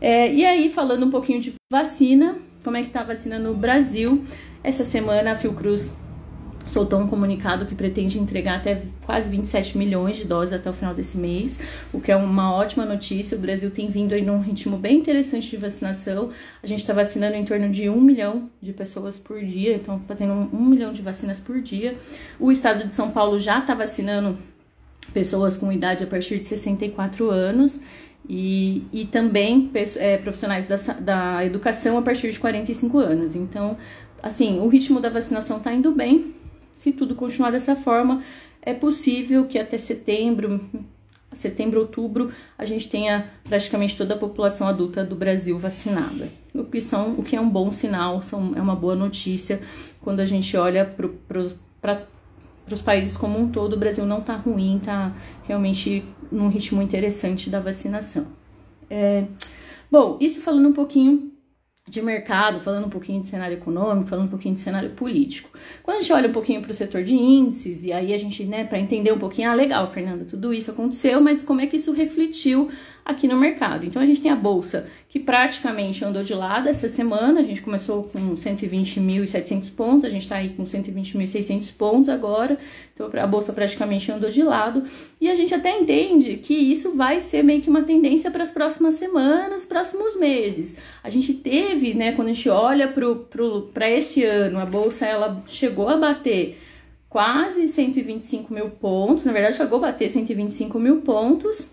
É, 0.00 0.32
e 0.32 0.44
aí, 0.44 0.70
falando 0.70 1.04
um 1.04 1.10
pouquinho 1.10 1.40
de 1.40 1.52
vacina, 1.70 2.38
como 2.64 2.76
é 2.76 2.82
que 2.82 2.90
tá 2.90 3.00
a 3.00 3.04
vacina 3.04 3.38
no 3.38 3.54
Brasil? 3.54 4.24
Essa 4.62 4.84
semana 4.84 5.32
a 5.32 5.34
Fiocruz 5.34 5.90
soltou 6.70 7.00
um 7.00 7.06
comunicado 7.06 7.66
que 7.66 7.74
pretende 7.74 8.18
entregar 8.18 8.56
até 8.56 8.82
quase 9.04 9.30
27 9.30 9.76
milhões 9.76 10.16
de 10.16 10.24
doses 10.24 10.54
até 10.54 10.70
o 10.70 10.72
final 10.72 10.94
desse 10.94 11.16
mês, 11.16 11.58
o 11.92 12.00
que 12.00 12.12
é 12.12 12.16
uma 12.16 12.54
ótima 12.54 12.84
notícia. 12.84 13.36
O 13.36 13.40
Brasil 13.40 13.70
tem 13.70 13.88
vindo 13.88 14.14
aí 14.14 14.22
num 14.22 14.40
ritmo 14.40 14.76
bem 14.76 14.98
interessante 14.98 15.50
de 15.50 15.56
vacinação. 15.56 16.30
A 16.62 16.66
gente 16.66 16.80
está 16.80 16.92
vacinando 16.92 17.36
em 17.36 17.44
torno 17.44 17.68
de 17.68 17.88
um 17.88 18.00
milhão 18.00 18.48
de 18.60 18.72
pessoas 18.72 19.18
por 19.18 19.42
dia, 19.42 19.74
então 19.74 20.00
fazendo 20.06 20.32
um, 20.32 20.48
um 20.52 20.64
milhão 20.64 20.92
de 20.92 21.02
vacinas 21.02 21.40
por 21.40 21.60
dia. 21.60 21.96
O 22.38 22.52
estado 22.52 22.86
de 22.86 22.94
São 22.94 23.10
Paulo 23.10 23.38
já 23.38 23.58
está 23.58 23.74
vacinando 23.74 24.38
pessoas 25.12 25.56
com 25.56 25.72
idade 25.72 26.04
a 26.04 26.06
partir 26.06 26.38
de 26.38 26.46
64 26.46 27.30
anos. 27.30 27.80
E, 28.28 28.84
e 28.92 29.06
também 29.06 29.70
é, 29.96 30.16
profissionais 30.18 30.66
da, 30.66 30.76
da 30.76 31.44
educação 31.44 31.98
a 31.98 32.02
partir 32.02 32.30
de 32.30 32.38
45 32.38 32.98
anos. 32.98 33.34
Então, 33.34 33.76
assim, 34.22 34.60
o 34.60 34.68
ritmo 34.68 35.00
da 35.00 35.08
vacinação 35.08 35.56
está 35.56 35.72
indo 35.72 35.90
bem, 35.90 36.32
se 36.80 36.92
tudo 36.92 37.14
continuar 37.14 37.50
dessa 37.50 37.76
forma, 37.76 38.22
é 38.62 38.72
possível 38.72 39.46
que 39.46 39.58
até 39.58 39.76
setembro, 39.76 40.64
setembro, 41.30 41.78
outubro, 41.78 42.32
a 42.56 42.64
gente 42.64 42.88
tenha 42.88 43.30
praticamente 43.44 43.94
toda 43.98 44.14
a 44.14 44.18
população 44.18 44.66
adulta 44.66 45.04
do 45.04 45.14
Brasil 45.14 45.58
vacinada. 45.58 46.30
O 46.54 46.64
que, 46.64 46.80
são, 46.80 47.16
o 47.18 47.22
que 47.22 47.36
é 47.36 47.40
um 47.40 47.50
bom 47.50 47.70
sinal, 47.70 48.22
são, 48.22 48.54
é 48.56 48.62
uma 48.62 48.74
boa 48.74 48.96
notícia 48.96 49.60
quando 50.00 50.20
a 50.20 50.24
gente 50.24 50.56
olha 50.56 50.86
para 50.86 52.06
os 52.72 52.80
países 52.80 53.14
como 53.14 53.38
um 53.38 53.50
todo, 53.50 53.74
o 53.74 53.78
Brasil 53.78 54.06
não 54.06 54.20
está 54.20 54.36
ruim, 54.36 54.78
está 54.78 55.14
realmente 55.46 56.02
num 56.32 56.48
ritmo 56.48 56.80
interessante 56.80 57.50
da 57.50 57.60
vacinação. 57.60 58.26
É, 58.88 59.26
bom, 59.90 60.16
isso 60.18 60.40
falando 60.40 60.70
um 60.70 60.72
pouquinho 60.72 61.29
de 61.90 62.00
mercado, 62.00 62.60
falando 62.60 62.86
um 62.86 62.90
pouquinho 62.90 63.20
de 63.20 63.26
cenário 63.26 63.56
econômico, 63.56 64.08
falando 64.08 64.26
um 64.26 64.30
pouquinho 64.30 64.54
de 64.54 64.60
cenário 64.60 64.90
político. 64.90 65.50
Quando 65.82 65.98
a 65.98 66.00
gente 66.00 66.12
olha 66.12 66.28
um 66.28 66.32
pouquinho 66.32 66.62
para 66.62 66.70
o 66.70 66.74
setor 66.74 67.02
de 67.02 67.14
índices, 67.14 67.82
e 67.82 67.92
aí 67.92 68.14
a 68.14 68.18
gente, 68.18 68.44
né, 68.44 68.64
para 68.64 68.78
entender 68.78 69.12
um 69.12 69.18
pouquinho, 69.18 69.50
ah, 69.50 69.54
legal, 69.54 69.86
Fernanda, 69.88 70.24
tudo 70.24 70.54
isso 70.54 70.70
aconteceu, 70.70 71.20
mas 71.20 71.42
como 71.42 71.60
é 71.60 71.66
que 71.66 71.76
isso 71.76 71.92
refletiu 71.92 72.70
aqui 73.04 73.26
no 73.26 73.36
mercado. 73.36 73.84
Então 73.84 74.00
a 74.00 74.06
gente 74.06 74.20
tem 74.20 74.30
a 74.30 74.36
bolsa 74.36 74.86
que 75.08 75.18
praticamente 75.18 76.04
andou 76.04 76.22
de 76.22 76.34
lado 76.34 76.68
essa 76.68 76.88
semana, 76.88 77.40
a 77.40 77.42
gente 77.42 77.60
começou 77.60 78.04
com 78.04 78.34
120.700 78.34 79.74
pontos, 79.74 80.04
a 80.04 80.08
gente 80.08 80.22
está 80.22 80.36
aí 80.36 80.50
com 80.50 80.64
120.600 80.64 81.74
pontos 81.76 82.08
agora, 82.08 82.58
então 83.08 83.22
a 83.22 83.26
bolsa 83.26 83.52
praticamente 83.52 84.10
andou 84.10 84.30
de 84.30 84.42
lado. 84.42 84.84
E 85.20 85.30
a 85.30 85.34
gente 85.34 85.54
até 85.54 85.78
entende 85.78 86.36
que 86.36 86.54
isso 86.54 86.96
vai 86.96 87.20
ser 87.20 87.42
meio 87.42 87.62
que 87.62 87.70
uma 87.70 87.82
tendência 87.82 88.30
para 88.30 88.42
as 88.42 88.50
próximas 88.50 88.94
semanas, 88.94 89.64
próximos 89.64 90.16
meses. 90.16 90.76
A 91.02 91.10
gente 91.10 91.34
teve, 91.34 91.94
né, 91.94 92.12
quando 92.12 92.28
a 92.28 92.32
gente 92.32 92.48
olha 92.48 92.92
para 93.72 93.90
esse 93.90 94.24
ano, 94.24 94.58
a 94.58 94.66
bolsa 94.66 95.06
ela 95.06 95.42
chegou 95.46 95.88
a 95.88 95.96
bater 95.96 96.58
quase 97.08 97.66
125 97.66 98.54
mil 98.54 98.70
pontos, 98.70 99.24
na 99.24 99.32
verdade 99.32 99.56
chegou 99.56 99.78
a 99.78 99.82
bater 99.82 100.08
125 100.08 100.78
mil 100.78 101.00
pontos 101.00 101.66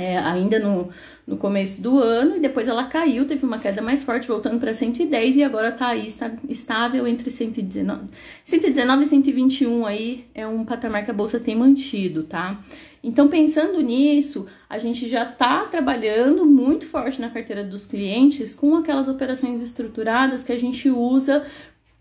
é, 0.00 0.16
ainda 0.16 0.58
no, 0.58 0.88
no 1.26 1.36
começo 1.36 1.82
do 1.82 1.98
ano, 1.98 2.36
e 2.36 2.40
depois 2.40 2.66
ela 2.66 2.84
caiu, 2.84 3.26
teve 3.26 3.44
uma 3.44 3.58
queda 3.58 3.82
mais 3.82 4.02
forte, 4.02 4.26
voltando 4.26 4.58
para 4.58 4.72
110, 4.72 5.36
e 5.36 5.44
agora 5.44 5.68
está 5.68 5.88
aí 5.88 6.06
está 6.06 6.32
estável 6.48 7.06
entre 7.06 7.30
119, 7.30 8.08
119 8.42 9.02
e 9.02 9.06
121 9.06 9.86
aí 9.86 10.24
é 10.34 10.46
um 10.46 10.64
patamar 10.64 11.04
que 11.04 11.10
a 11.10 11.14
bolsa 11.14 11.38
tem 11.38 11.54
mantido, 11.54 12.22
tá? 12.22 12.58
Então, 13.02 13.28
pensando 13.28 13.80
nisso, 13.82 14.46
a 14.68 14.78
gente 14.78 15.06
já 15.08 15.24
está 15.24 15.66
trabalhando 15.66 16.46
muito 16.46 16.86
forte 16.86 17.20
na 17.20 17.28
carteira 17.28 17.62
dos 17.62 17.84
clientes 17.84 18.54
com 18.54 18.76
aquelas 18.76 19.06
operações 19.06 19.60
estruturadas 19.60 20.42
que 20.42 20.52
a 20.52 20.58
gente 20.58 20.88
usa 20.90 21.44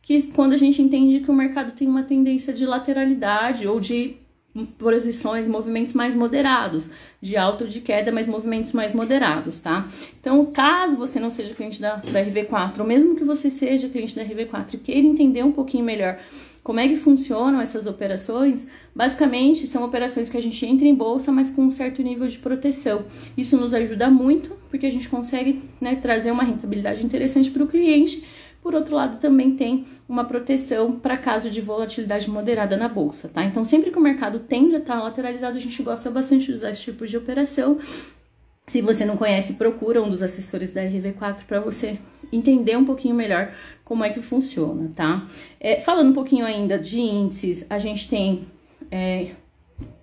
que 0.02 0.24
quando 0.24 0.54
a 0.54 0.58
gente 0.58 0.82
entende 0.82 1.20
que 1.20 1.30
o 1.30 1.34
mercado 1.34 1.74
tem 1.74 1.88
uma 1.88 2.04
tendência 2.04 2.54
de 2.54 2.66
lateralidade 2.66 3.68
ou 3.68 3.80
de 3.80 4.18
posições, 4.66 5.48
movimentos 5.48 5.94
mais 5.94 6.16
moderados, 6.16 6.90
de 7.22 7.36
alta 7.38 7.64
ou 7.64 7.70
de 7.70 7.82
queda, 7.82 8.12
mas 8.12 8.28
movimentos 8.28 8.72
mais 8.72 8.94
moderados, 8.94 9.60
tá? 9.60 9.88
Então, 10.20 10.46
caso 10.48 10.98
você 10.98 11.20
não 11.20 11.30
seja 11.30 11.54
cliente 11.54 11.82
da, 11.82 11.96
da 11.96 12.24
RV4, 12.24 12.80
ou 12.80 12.86
mesmo 12.86 13.16
que 13.16 13.24
você 13.24 13.50
seja 13.50 13.90
cliente 13.90 14.16
da 14.16 14.24
RV4 14.24 14.76
e 14.76 14.78
queira 14.78 15.08
entender 15.08 15.44
um 15.44 15.52
pouquinho 15.52 15.84
melhor 15.84 16.20
como 16.64 16.80
é 16.80 16.88
que 16.88 16.98
funcionam 16.98 17.60
essas 17.60 17.88
operações, 17.88 18.68
basicamente 18.94 19.66
são 19.66 19.84
operações 19.84 20.30
que 20.30 20.38
a 20.38 20.42
gente 20.42 20.64
entra 20.66 20.86
em 20.86 20.94
bolsa, 20.94 21.32
mas 21.32 21.50
com 21.50 21.64
um 21.64 21.72
certo 21.72 22.04
nível 22.04 22.28
de 22.28 22.38
proteção. 22.38 23.06
Isso 23.36 23.58
nos 23.58 23.74
ajuda 23.74 24.10
muito, 24.10 24.52
porque 24.70 24.86
a 24.86 24.92
gente 24.92 25.10
consegue 25.10 25.64
né, 25.82 25.96
trazer 25.96 26.32
uma 26.32 26.44
rentabilidade 26.44 27.04
interessante 27.04 27.50
para 27.50 27.64
o 27.64 27.68
cliente 27.68 28.24
por 28.62 28.76
outro 28.76 28.96
lado, 28.96 29.20
também 29.20 29.56
tem 29.56 29.86
uma 30.08 30.26
proteção 30.26 30.92
para 30.92 31.18
caso 31.18 31.50
de 31.50 31.62
volatilidade 31.62 32.30
moderada 32.30 32.76
na 32.76 32.90
bolsa, 32.90 33.30
tá? 33.30 33.44
Então, 33.44 33.64
sempre 33.64 33.90
que 33.90 33.98
o 33.98 34.02
mercado 34.02 34.40
tende 34.40 34.76
a 34.76 34.80
estar 34.80 35.02
lateralizado, 35.02 35.58
a 35.58 35.62
gente 35.62 35.82
gosta 35.82 36.12
bastante 36.12 36.48
de 36.48 36.54
usar 36.54 36.72
esse 36.72 36.82
tipo 36.82 37.08
de 37.08 37.18
operação. 37.18 37.80
Se 38.68 38.82
você 38.82 39.06
não 39.06 39.18
conhece, 39.18 39.54
procura 39.54 40.02
um 40.02 40.10
dos 40.10 40.22
assessores 40.22 40.72
da 40.72 40.82
RV4 40.82 41.46
para 41.48 41.60
você 41.60 42.00
entender 42.32 42.78
um 42.78 42.86
pouquinho 42.86 43.16
melhor 43.16 43.52
como 43.84 44.04
é 44.04 44.10
que 44.10 44.22
funciona, 44.22 44.92
tá? 44.96 45.28
É, 45.60 45.80
falando 45.80 46.10
um 46.10 46.14
pouquinho 46.14 46.46
ainda 46.46 46.78
de 46.78 47.00
índices, 47.00 47.66
a 47.70 47.80
gente 47.80 48.08
tem 48.08 48.48
é, 48.92 49.32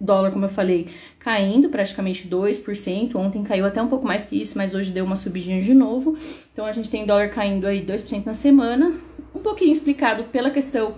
dólar, 0.00 0.30
como 0.30 0.44
eu 0.44 0.48
falei, 0.48 0.88
caindo 1.18 1.68
praticamente 1.68 2.28
2%. 2.28 3.14
Ontem 3.16 3.42
caiu 3.42 3.66
até 3.66 3.82
um 3.82 3.88
pouco 3.88 4.06
mais 4.06 4.26
que 4.26 4.40
isso, 4.40 4.56
mas 4.56 4.74
hoje 4.74 4.90
deu 4.90 5.04
uma 5.04 5.16
subidinha 5.16 5.60
de 5.60 5.74
novo. 5.74 6.16
Então 6.52 6.66
a 6.66 6.72
gente 6.72 6.90
tem 6.90 7.06
dólar 7.06 7.28
caindo 7.30 7.66
aí 7.66 7.84
2% 7.84 8.24
na 8.24 8.34
semana. 8.34 8.92
Um 9.34 9.40
pouquinho 9.40 9.72
explicado 9.72 10.24
pela 10.24 10.50
questão 10.50 10.96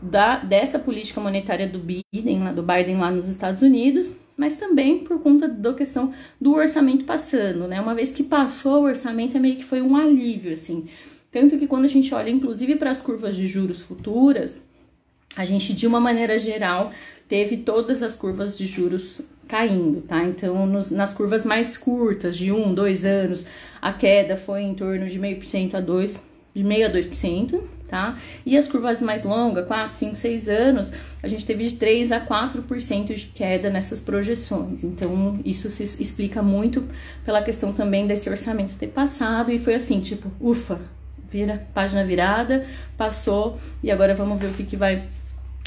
da, 0.00 0.36
dessa 0.36 0.78
política 0.78 1.20
monetária 1.20 1.68
do 1.68 1.78
Biden, 1.78 2.52
do 2.54 2.62
Biden 2.62 2.98
lá 2.98 3.10
nos 3.10 3.28
Estados 3.28 3.62
Unidos, 3.62 4.14
mas 4.36 4.56
também 4.56 4.98
por 4.98 5.20
conta 5.20 5.48
da 5.48 5.72
questão 5.72 6.12
do 6.40 6.54
orçamento 6.54 7.04
passando, 7.04 7.66
né? 7.66 7.80
Uma 7.80 7.94
vez 7.94 8.10
que 8.12 8.22
passou 8.22 8.82
o 8.82 8.86
orçamento, 8.86 9.36
é 9.36 9.40
meio 9.40 9.56
que 9.56 9.64
foi 9.64 9.80
um 9.80 9.96
alívio, 9.96 10.52
assim. 10.52 10.86
Tanto 11.30 11.58
que 11.58 11.66
quando 11.66 11.84
a 11.84 11.88
gente 11.88 12.14
olha, 12.14 12.30
inclusive, 12.30 12.76
para 12.76 12.90
as 12.90 13.02
curvas 13.02 13.34
de 13.34 13.46
juros 13.46 13.82
futuras, 13.82 14.62
a 15.36 15.44
gente, 15.44 15.72
de 15.72 15.86
uma 15.86 16.00
maneira 16.00 16.38
geral, 16.38 16.92
teve 17.28 17.58
todas 17.58 18.02
as 18.02 18.14
curvas 18.14 18.56
de 18.56 18.66
juros 18.66 19.22
caindo, 19.48 20.02
tá? 20.02 20.22
Então, 20.24 20.66
nos, 20.66 20.90
nas 20.90 21.12
curvas 21.12 21.44
mais 21.44 21.76
curtas, 21.76 22.36
de 22.36 22.50
1, 22.50 22.74
2 22.74 23.04
anos, 23.04 23.46
a 23.80 23.92
queda 23.92 24.36
foi 24.36 24.62
em 24.62 24.74
torno 24.74 25.06
de 25.06 25.18
0,5% 25.18 25.74
a 25.74 25.82
2%, 25.82 26.18
de 26.54 26.62
meio 26.62 26.86
a 26.86 26.90
2%, 26.90 27.60
tá? 27.88 28.16
E 28.46 28.56
as 28.56 28.68
curvas 28.68 29.02
mais 29.02 29.24
longas, 29.24 29.66
4, 29.66 29.96
5, 29.96 30.16
6 30.16 30.48
anos, 30.48 30.92
a 31.22 31.28
gente 31.28 31.44
teve 31.44 31.68
de 31.68 31.74
3 31.74 32.12
a 32.12 32.20
4% 32.20 33.14
de 33.14 33.26
queda 33.26 33.70
nessas 33.70 34.00
projeções. 34.00 34.84
Então, 34.84 35.38
isso 35.44 35.70
se 35.70 35.82
explica 35.82 36.42
muito 36.42 36.86
pela 37.24 37.42
questão 37.42 37.72
também 37.72 38.06
desse 38.06 38.30
orçamento 38.30 38.76
ter 38.76 38.88
passado 38.88 39.50
e 39.50 39.58
foi 39.58 39.74
assim, 39.74 40.00
tipo, 40.00 40.30
ufa, 40.40 40.80
vira 41.28 41.66
página 41.74 42.04
virada, 42.04 42.64
passou 42.96 43.58
e 43.82 43.90
agora 43.90 44.14
vamos 44.14 44.38
ver 44.38 44.46
o 44.46 44.52
que, 44.54 44.62
que 44.62 44.76
vai 44.76 45.08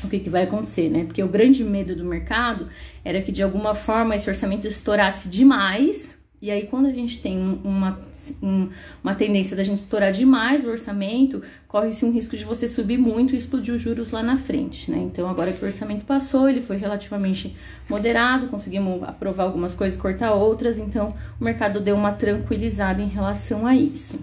o 0.04 0.10
que, 0.10 0.20
que 0.20 0.30
vai 0.30 0.44
acontecer, 0.44 0.90
né? 0.90 1.06
Porque 1.06 1.24
o 1.24 1.28
grande 1.28 1.64
medo 1.64 1.96
do 1.96 2.06
mercado 2.06 2.68
era 3.04 3.22
que 3.22 3.32
de 3.32 3.42
alguma 3.42 3.74
forma 3.74 4.16
esse 4.16 4.30
orçamento 4.30 4.68
estourasse 4.68 5.28
demais. 5.28 6.16
E 6.40 6.52
aí, 6.52 6.68
quando 6.68 6.86
a 6.86 6.92
gente 6.92 7.20
tem 7.20 7.40
uma, 7.64 8.00
um, 8.44 8.70
uma 9.04 9.16
tendência 9.16 9.58
da 9.58 9.64
gente 9.64 9.80
estourar 9.80 10.12
demais 10.12 10.64
o 10.64 10.70
orçamento, 10.70 11.42
corre-se 11.68 12.06
um 12.06 12.12
risco 12.12 12.38
de 12.38 12.46
você 12.46 12.68
subir 12.68 13.00
muito 13.00 13.34
e 13.34 13.38
explodir 13.38 13.74
os 13.74 13.82
juros 13.82 14.12
lá 14.12 14.22
na 14.22 14.38
frente, 14.38 14.92
né? 14.92 15.00
Então, 15.00 15.28
agora 15.28 15.52
que 15.52 15.64
o 15.64 15.66
orçamento 15.66 16.06
passou, 16.06 16.48
ele 16.48 16.62
foi 16.62 16.78
relativamente 16.78 17.56
moderado, 17.90 18.50
conseguimos 18.50 19.02
aprovar 19.02 19.46
algumas 19.46 19.74
coisas, 19.74 20.00
cortar 20.00 20.32
outras, 20.36 20.78
então 20.78 21.16
o 21.42 21.44
mercado 21.44 21.82
deu 21.82 21.96
uma 21.96 22.12
tranquilizada 22.12 23.02
em 23.02 23.08
relação 23.08 23.66
a 23.66 23.76
isso. 23.76 24.20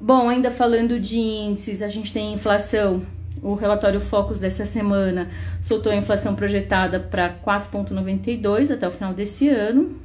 Bom, 0.00 0.28
ainda 0.28 0.50
falando 0.50 0.98
de 0.98 1.20
índices, 1.20 1.82
a 1.82 1.88
gente 1.88 2.12
tem 2.12 2.34
inflação 2.34 3.06
o 3.40 3.54
relatório 3.54 4.00
Focus 4.00 4.40
dessa 4.40 4.66
semana 4.66 5.28
soltou 5.60 5.92
a 5.92 5.96
inflação 5.96 6.34
projetada 6.34 7.00
para 7.00 7.32
4,92 7.32 8.72
até 8.72 8.86
o 8.86 8.90
final 8.90 9.14
desse 9.14 9.48
ano. 9.48 10.00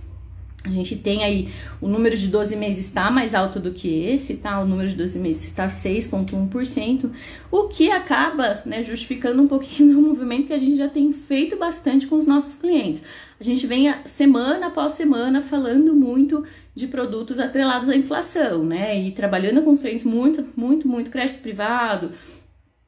A 0.63 0.69
gente 0.69 0.95
tem 0.97 1.23
aí 1.23 1.49
o 1.79 1.87
número 1.87 2.15
de 2.15 2.27
12 2.27 2.55
meses 2.55 2.87
está 2.87 3.09
mais 3.09 3.33
alto 3.33 3.59
do 3.59 3.71
que 3.71 4.03
esse, 4.05 4.35
tá? 4.35 4.59
O 4.59 4.65
número 4.65 4.89
de 4.89 4.95
12 4.95 5.17
meses 5.17 5.43
está 5.45 5.67
6,1%, 5.67 7.09
o 7.49 7.63
que 7.63 7.89
acaba 7.89 8.61
né, 8.65 8.83
justificando 8.83 9.41
um 9.41 9.47
pouquinho 9.47 9.97
o 9.99 10.01
movimento 10.01 10.47
que 10.47 10.53
a 10.53 10.57
gente 10.57 10.75
já 10.75 10.89
tem 10.89 11.13
feito 11.13 11.55
bastante 11.55 12.05
com 12.05 12.15
os 12.15 12.25
nossos 12.25 12.55
clientes. 12.55 13.01
A 13.39 13.43
gente 13.43 13.65
vem 13.65 13.93
semana 14.03 14.67
após 14.67 14.93
semana 14.93 15.41
falando 15.41 15.93
muito 15.93 16.43
de 16.75 16.87
produtos 16.87 17.39
atrelados 17.39 17.87
à 17.87 17.95
inflação, 17.95 18.65
né? 18.65 18.99
E 18.99 19.11
trabalhando 19.11 19.61
com 19.61 19.71
os 19.71 19.79
clientes 19.79 20.03
muito, 20.03 20.43
muito, 20.55 20.87
muito 20.87 21.09
crédito 21.09 21.39
privado, 21.39 22.11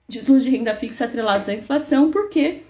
títulos 0.09 0.43
de 0.43 0.49
renda 0.49 0.73
fixa 0.73 1.05
atrelados 1.05 1.47
à 1.47 1.53
inflação, 1.53 2.11
porque 2.11 2.63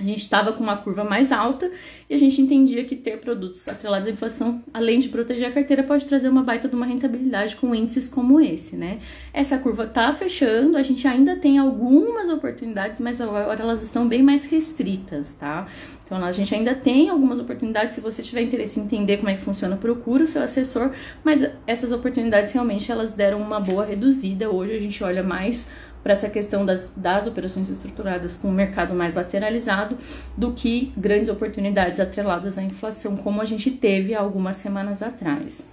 a 0.00 0.02
gente 0.02 0.22
estava 0.22 0.52
com 0.54 0.62
uma 0.62 0.78
curva 0.78 1.04
mais 1.04 1.30
alta 1.30 1.70
e 2.08 2.14
a 2.14 2.18
gente 2.18 2.40
entendia 2.40 2.84
que 2.84 2.96
ter 2.96 3.18
produtos 3.18 3.68
atrelados 3.68 4.08
à 4.08 4.10
inflação, 4.10 4.62
além 4.72 4.98
de 4.98 5.10
proteger 5.10 5.48
a 5.48 5.52
carteira, 5.52 5.82
pode 5.82 6.06
trazer 6.06 6.28
uma 6.30 6.42
baita 6.42 6.66
de 6.66 6.74
uma 6.74 6.86
rentabilidade 6.86 7.54
com 7.56 7.74
índices 7.74 8.08
como 8.08 8.40
esse, 8.40 8.76
né? 8.76 8.98
Essa 9.30 9.58
curva 9.58 9.86
tá 9.86 10.10
fechando, 10.12 10.78
a 10.78 10.82
gente 10.82 11.06
ainda 11.06 11.36
tem 11.36 11.58
algumas 11.58 12.30
oportunidades, 12.30 12.98
mas 12.98 13.20
agora 13.20 13.60
elas 13.60 13.82
estão 13.82 14.08
bem 14.08 14.22
mais 14.22 14.46
restritas, 14.46 15.34
tá? 15.34 15.66
Então 16.06 16.24
a 16.24 16.32
gente 16.32 16.54
ainda 16.54 16.74
tem 16.74 17.10
algumas 17.10 17.38
oportunidades, 17.38 17.94
se 17.94 18.00
você 18.00 18.22
tiver 18.22 18.40
interesse 18.40 18.80
em 18.80 18.84
entender 18.84 19.18
como 19.18 19.28
é 19.28 19.34
que 19.34 19.42
funciona, 19.42 19.76
procura 19.76 20.24
o 20.24 20.26
seu 20.26 20.42
assessor, 20.42 20.92
mas 21.22 21.46
essas 21.66 21.92
oportunidades 21.92 22.52
realmente 22.52 22.90
elas 22.90 23.12
deram 23.12 23.40
uma 23.40 23.60
boa 23.60 23.84
reduzida. 23.84 24.50
Hoje 24.50 24.74
a 24.74 24.80
gente 24.80 25.04
olha 25.04 25.22
mais 25.22 25.68
para 26.02 26.12
essa 26.12 26.28
questão 26.28 26.64
das, 26.64 26.92
das 26.96 27.26
operações 27.26 27.68
estruturadas 27.68 28.36
com 28.36 28.48
o 28.48 28.52
mercado 28.52 28.94
mais 28.94 29.14
lateralizado 29.14 29.96
do 30.36 30.52
que 30.52 30.92
grandes 30.96 31.28
oportunidades 31.28 32.00
atreladas 32.00 32.58
à 32.58 32.62
inflação, 32.62 33.16
como 33.16 33.40
a 33.40 33.44
gente 33.44 33.70
teve 33.70 34.14
algumas 34.14 34.56
semanas 34.56 35.02
atrás. 35.02 35.66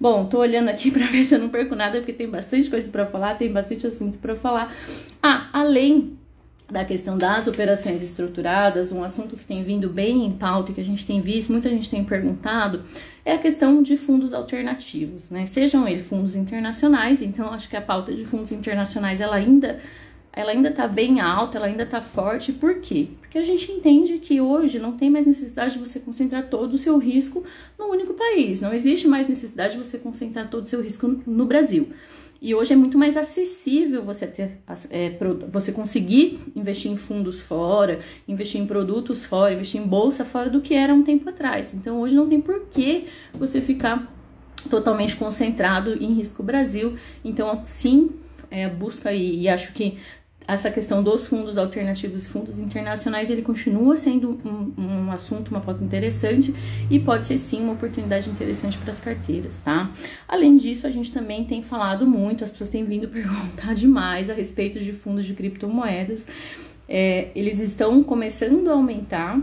Bom, 0.00 0.26
tô 0.26 0.38
olhando 0.38 0.68
aqui 0.68 0.90
para 0.92 1.06
ver 1.06 1.24
se 1.24 1.34
eu 1.34 1.38
não 1.38 1.48
perco 1.48 1.74
nada, 1.74 1.98
porque 1.98 2.12
tem 2.12 2.28
bastante 2.28 2.68
coisa 2.68 2.88
para 2.88 3.06
falar, 3.06 3.34
tem 3.34 3.52
bastante 3.52 3.86
assunto 3.86 4.18
para 4.18 4.34
falar. 4.34 4.74
Ah, 5.22 5.48
além 5.52 6.18
da 6.70 6.84
questão 6.84 7.18
das 7.18 7.46
operações 7.46 8.02
estruturadas, 8.02 8.90
um 8.90 9.04
assunto 9.04 9.36
que 9.36 9.44
tem 9.44 9.62
vindo 9.62 9.88
bem 9.88 10.24
em 10.24 10.32
pauta 10.32 10.72
e 10.72 10.74
que 10.74 10.80
a 10.80 10.84
gente 10.84 11.04
tem 11.04 11.20
visto, 11.20 11.52
muita 11.52 11.68
gente 11.68 11.90
tem 11.90 12.02
perguntado, 12.02 12.84
é 13.24 13.34
a 13.34 13.38
questão 13.38 13.82
de 13.82 13.96
fundos 13.96 14.32
alternativos, 14.32 15.28
né? 15.28 15.44
Sejam 15.44 15.86
eles 15.86 16.06
fundos 16.06 16.34
internacionais, 16.34 17.20
então 17.20 17.52
acho 17.52 17.68
que 17.68 17.76
a 17.76 17.82
pauta 17.82 18.14
de 18.14 18.24
fundos 18.24 18.50
internacionais 18.50 19.20
ela 19.20 19.36
ainda 19.36 19.78
ela 20.36 20.50
ainda 20.50 20.68
está 20.68 20.88
bem 20.88 21.20
alta, 21.20 21.58
ela 21.58 21.68
ainda 21.68 21.84
está 21.84 22.00
forte. 22.00 22.52
Por 22.52 22.80
quê? 22.80 23.08
Porque 23.20 23.38
a 23.38 23.42
gente 23.42 23.70
entende 23.70 24.18
que 24.18 24.40
hoje 24.40 24.80
não 24.80 24.92
tem 24.92 25.08
mais 25.08 25.26
necessidade 25.26 25.74
de 25.74 25.78
você 25.78 26.00
concentrar 26.00 26.48
todo 26.48 26.74
o 26.74 26.78
seu 26.78 26.98
risco 26.98 27.44
no 27.78 27.86
único 27.86 28.14
país. 28.14 28.60
Não 28.60 28.74
existe 28.74 29.06
mais 29.06 29.28
necessidade 29.28 29.74
de 29.74 29.78
você 29.78 29.96
concentrar 29.96 30.50
todo 30.50 30.64
o 30.64 30.68
seu 30.68 30.82
risco 30.82 31.06
no 31.24 31.46
Brasil. 31.46 31.88
E 32.44 32.54
hoje 32.54 32.74
é 32.74 32.76
muito 32.76 32.98
mais 32.98 33.16
acessível 33.16 34.04
você 34.04 34.26
ter, 34.26 34.58
é, 34.90 35.16
você 35.48 35.72
conseguir 35.72 36.38
investir 36.54 36.92
em 36.92 36.96
fundos 36.96 37.40
fora, 37.40 38.00
investir 38.28 38.60
em 38.60 38.66
produtos 38.66 39.24
fora, 39.24 39.54
investir 39.54 39.80
em 39.80 39.86
bolsa 39.86 40.26
fora 40.26 40.50
do 40.50 40.60
que 40.60 40.74
era 40.74 40.92
um 40.92 41.02
tempo 41.02 41.26
atrás. 41.26 41.72
Então 41.72 42.02
hoje 42.02 42.14
não 42.14 42.28
tem 42.28 42.42
por 42.42 42.66
que 42.66 43.06
você 43.32 43.62
ficar 43.62 44.12
totalmente 44.68 45.16
concentrado 45.16 45.94
em 45.94 46.12
risco 46.12 46.42
Brasil. 46.42 46.98
Então, 47.24 47.62
sim, 47.64 48.10
é, 48.50 48.68
busca 48.68 49.10
e, 49.10 49.40
e 49.40 49.48
acho 49.48 49.72
que 49.72 49.96
essa 50.46 50.70
questão 50.70 51.02
dos 51.02 51.26
fundos 51.26 51.56
alternativos 51.56 52.26
e 52.26 52.28
fundos 52.28 52.58
internacionais, 52.58 53.30
ele 53.30 53.42
continua 53.42 53.96
sendo 53.96 54.38
um, 54.44 54.82
um, 54.82 55.12
assunto, 55.12 55.48
uma 55.50 55.60
pauta 55.60 55.82
interessante 55.82 56.54
e 56.90 57.00
pode 57.00 57.26
ser 57.26 57.38
sim 57.38 57.62
uma 57.62 57.72
oportunidade 57.72 58.28
interessante 58.28 58.76
para 58.78 58.92
as 58.92 59.00
carteiras, 59.00 59.60
tá? 59.60 59.90
Além 60.28 60.56
disso, 60.56 60.86
a 60.86 60.90
gente 60.90 61.10
também 61.10 61.44
tem 61.44 61.62
falado 61.62 62.06
muito, 62.06 62.44
as 62.44 62.50
pessoas 62.50 62.68
têm 62.68 62.84
vindo 62.84 63.08
perguntar 63.08 63.74
demais 63.74 64.28
a 64.28 64.34
respeito 64.34 64.80
de 64.80 64.92
fundos 64.92 65.24
de 65.24 65.32
criptomoedas. 65.34 66.26
É, 66.86 67.28
eles 67.34 67.58
estão 67.58 68.02
começando 68.02 68.68
a 68.68 68.72
aumentar 68.72 69.40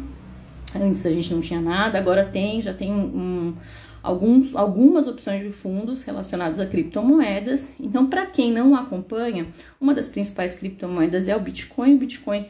Antes 0.75 1.05
a 1.05 1.11
gente 1.11 1.33
não 1.33 1.41
tinha 1.41 1.59
nada, 1.59 1.97
agora 1.97 2.23
tem, 2.25 2.61
já 2.61 2.73
tem 2.73 2.91
um, 2.91 3.53
alguns, 4.01 4.55
algumas 4.55 5.07
opções 5.07 5.43
de 5.43 5.51
fundos 5.51 6.03
relacionados 6.03 6.59
a 6.59 6.65
criptomoedas. 6.65 7.71
Então, 7.79 8.07
para 8.07 8.25
quem 8.25 8.51
não 8.51 8.75
acompanha, 8.75 9.47
uma 9.79 9.93
das 9.93 10.09
principais 10.09 10.55
criptomoedas 10.55 11.27
é 11.27 11.35
o 11.35 11.39
Bitcoin. 11.39 11.95
O 11.95 11.97
Bitcoin, 11.97 12.47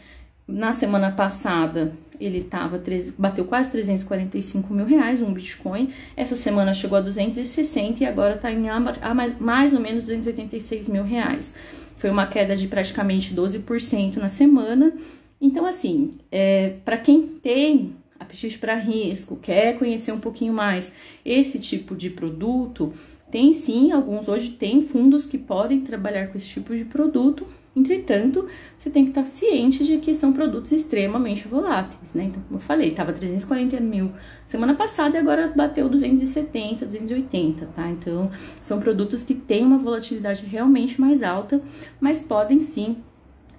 na 0.47 0.73
semana 0.73 1.11
passada, 1.11 1.93
ele 2.19 2.43
tava, 2.43 2.81
bateu 3.17 3.45
quase 3.45 3.71
345 3.71 4.73
mil 4.73 4.85
reais 4.85 5.21
um 5.21 5.33
Bitcoin. 5.33 5.89
Essa 6.15 6.35
semana 6.35 6.73
chegou 6.73 6.97
a 6.97 7.01
260 7.01 8.03
e 8.03 8.05
agora 8.05 8.35
está 8.35 8.51
em 8.51 8.69
a 8.69 9.13
mais, 9.13 9.39
mais 9.39 9.73
ou 9.73 9.79
menos 9.79 10.03
286 10.03 10.87
mil 10.87 11.03
reais. 11.03 11.53
Foi 11.95 12.09
uma 12.09 12.25
queda 12.25 12.55
de 12.55 12.67
praticamente 12.67 13.33
12% 13.33 14.17
na 14.17 14.29
semana. 14.29 14.93
Então, 15.39 15.65
assim, 15.65 16.11
é, 16.31 16.75
para 16.85 16.97
quem 16.97 17.23
tem 17.23 17.95
apetite 18.21 18.57
para 18.59 18.75
risco, 18.75 19.35
quer 19.35 19.77
conhecer 19.77 20.11
um 20.11 20.19
pouquinho 20.19 20.53
mais 20.53 20.93
esse 21.25 21.59
tipo 21.59 21.95
de 21.95 22.09
produto, 22.09 22.93
tem 23.31 23.53
sim 23.53 23.91
alguns 23.91 24.27
hoje 24.27 24.51
tem 24.51 24.81
fundos 24.81 25.25
que 25.25 25.37
podem 25.37 25.81
trabalhar 25.81 26.27
com 26.27 26.37
esse 26.37 26.47
tipo 26.47 26.75
de 26.75 26.85
produto. 26.85 27.47
Entretanto, 27.73 28.45
você 28.77 28.89
tem 28.89 29.05
que 29.05 29.11
estar 29.11 29.25
ciente 29.25 29.85
de 29.85 29.97
que 29.97 30.13
são 30.13 30.33
produtos 30.33 30.73
extremamente 30.73 31.47
voláteis, 31.47 32.13
né? 32.13 32.25
Então, 32.25 32.43
como 32.43 32.57
eu 32.57 32.61
falei, 32.61 32.89
estava 32.89 33.13
340 33.13 33.79
mil 33.79 34.11
semana 34.45 34.75
passada 34.75 35.15
e 35.15 35.19
agora 35.21 35.47
bateu 35.55 35.87
270, 35.87 36.85
280, 36.85 37.67
tá? 37.67 37.89
Então, 37.89 38.29
são 38.61 38.81
produtos 38.81 39.23
que 39.23 39.33
têm 39.33 39.63
uma 39.63 39.77
volatilidade 39.77 40.45
realmente 40.45 40.99
mais 40.99 41.23
alta, 41.23 41.61
mas 42.01 42.21
podem 42.21 42.59
sim 42.59 42.97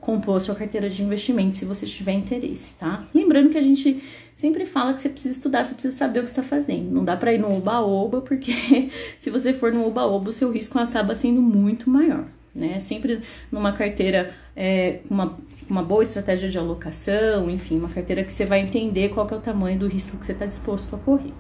compor 0.03 0.41
sua 0.41 0.57
carteira 0.57 0.91
de 0.91 1.03
investimento 1.03 1.57
se 1.57 1.65
você 1.65 1.87
tiver 1.87 2.13
interesse, 2.13 2.75
tá? 2.75 3.07
Lembrando 3.15 3.51
que 3.51 3.57
a 3.57 3.63
gente 3.63 4.03
sempre 4.35 4.67
fala 4.67 4.95
que 4.95 5.01
você 5.01 5.09
precisa 5.09 5.37
estudar, 5.37 5.65
você 5.65 5.75
precisa 5.75 5.97
saber 5.97 6.21
o 6.21 6.23
que 6.23 6.31
está 6.31 6.43
fazendo. 6.43 6.91
Não 6.91 7.05
dá 7.05 7.17
para 7.17 7.33
ir 7.33 7.39
no 7.39 7.55
oba-oba, 7.55 8.21
porque 8.21 8.53
se 9.19 9.31
você 9.31 9.53
for 9.53 9.73
no 9.73 9.87
oba-oba, 9.87 10.31
o 10.31 10.33
seu 10.33 10.51
risco 10.51 10.79
acaba 10.79 11.15
sendo 11.15 11.41
muito 11.41 11.89
maior, 11.89 12.27
né? 12.55 12.79
Sempre 12.81 13.23
numa 13.51 13.73
carteira 13.73 14.35
é, 14.57 15.01
com 15.07 15.15
uma, 15.15 15.39
uma 15.69 15.83
boa 15.83 16.03
estratégia 16.03 16.49
de 16.49 16.59
alocação, 16.59 17.49
enfim, 17.49 17.79
uma 17.79 17.89
carteira 17.89 18.25
que 18.25 18.33
você 18.33 18.45
vai 18.45 18.61
entender 18.61 19.11
qual 19.11 19.29
é 19.31 19.35
o 19.35 19.41
tamanho 19.41 19.79
do 19.79 19.87
risco 19.87 20.17
que 20.17 20.27
você 20.27 20.33
está 20.33 20.47
disposto 20.47 20.95
a 20.97 20.99
correr. 20.99 21.33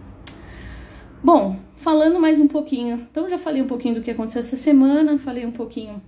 Bom, 1.22 1.56
falando 1.76 2.18
mais 2.18 2.40
um 2.40 2.48
pouquinho, 2.48 3.06
então 3.10 3.28
já 3.28 3.38
falei 3.38 3.62
um 3.62 3.66
pouquinho 3.68 3.94
do 3.94 4.02
que 4.02 4.10
aconteceu 4.10 4.40
essa 4.40 4.56
semana, 4.56 5.18
falei 5.18 5.46
um 5.46 5.52
pouquinho 5.52 6.02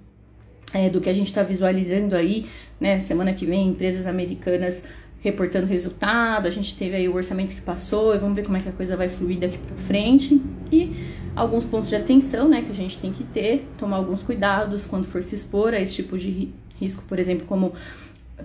é, 0.75 0.91
do 0.91 1.01
que 1.01 1.09
a 1.09 1.13
gente 1.13 1.29
está 1.29 1.45
visualizando 1.45 2.17
aí, 2.17 2.47
né? 2.81 2.99
Semana 2.99 3.33
que 3.33 3.47
vem, 3.47 3.69
empresas 3.69 4.07
americanas 4.07 4.85
reportando 5.25 5.67
resultado, 5.67 6.47
a 6.47 6.51
gente 6.51 6.77
teve 6.77 6.97
aí 6.97 7.09
o 7.09 7.15
orçamento 7.15 7.55
que 7.55 7.63
passou 7.63 8.15
e 8.15 8.19
vamos 8.19 8.37
ver 8.37 8.45
como 8.45 8.59
é 8.59 8.61
que 8.61 8.69
a 8.69 8.73
coisa 8.73 8.95
vai 8.95 9.09
fluir 9.09 9.39
daqui 9.39 9.57
para 9.57 9.75
frente. 9.79 10.39
E 10.71 10.95
alguns 11.35 11.65
pontos 11.65 11.89
de 11.89 11.97
atenção, 11.97 12.47
né, 12.47 12.61
que 12.61 12.71
a 12.71 12.75
gente 12.75 12.99
tem 12.99 13.11
que 13.11 13.25
ter, 13.25 13.67
tomar 13.79 13.97
alguns 13.97 14.23
cuidados 14.23 14.85
quando 14.85 15.07
for 15.07 15.23
se 15.23 15.35
expor 15.35 15.73
a 15.73 15.81
esse 15.81 15.95
tipo 15.95 16.19
de 16.19 16.53
risco, 16.79 17.03
por 17.09 17.19
exemplo, 17.19 17.47
como 17.47 17.73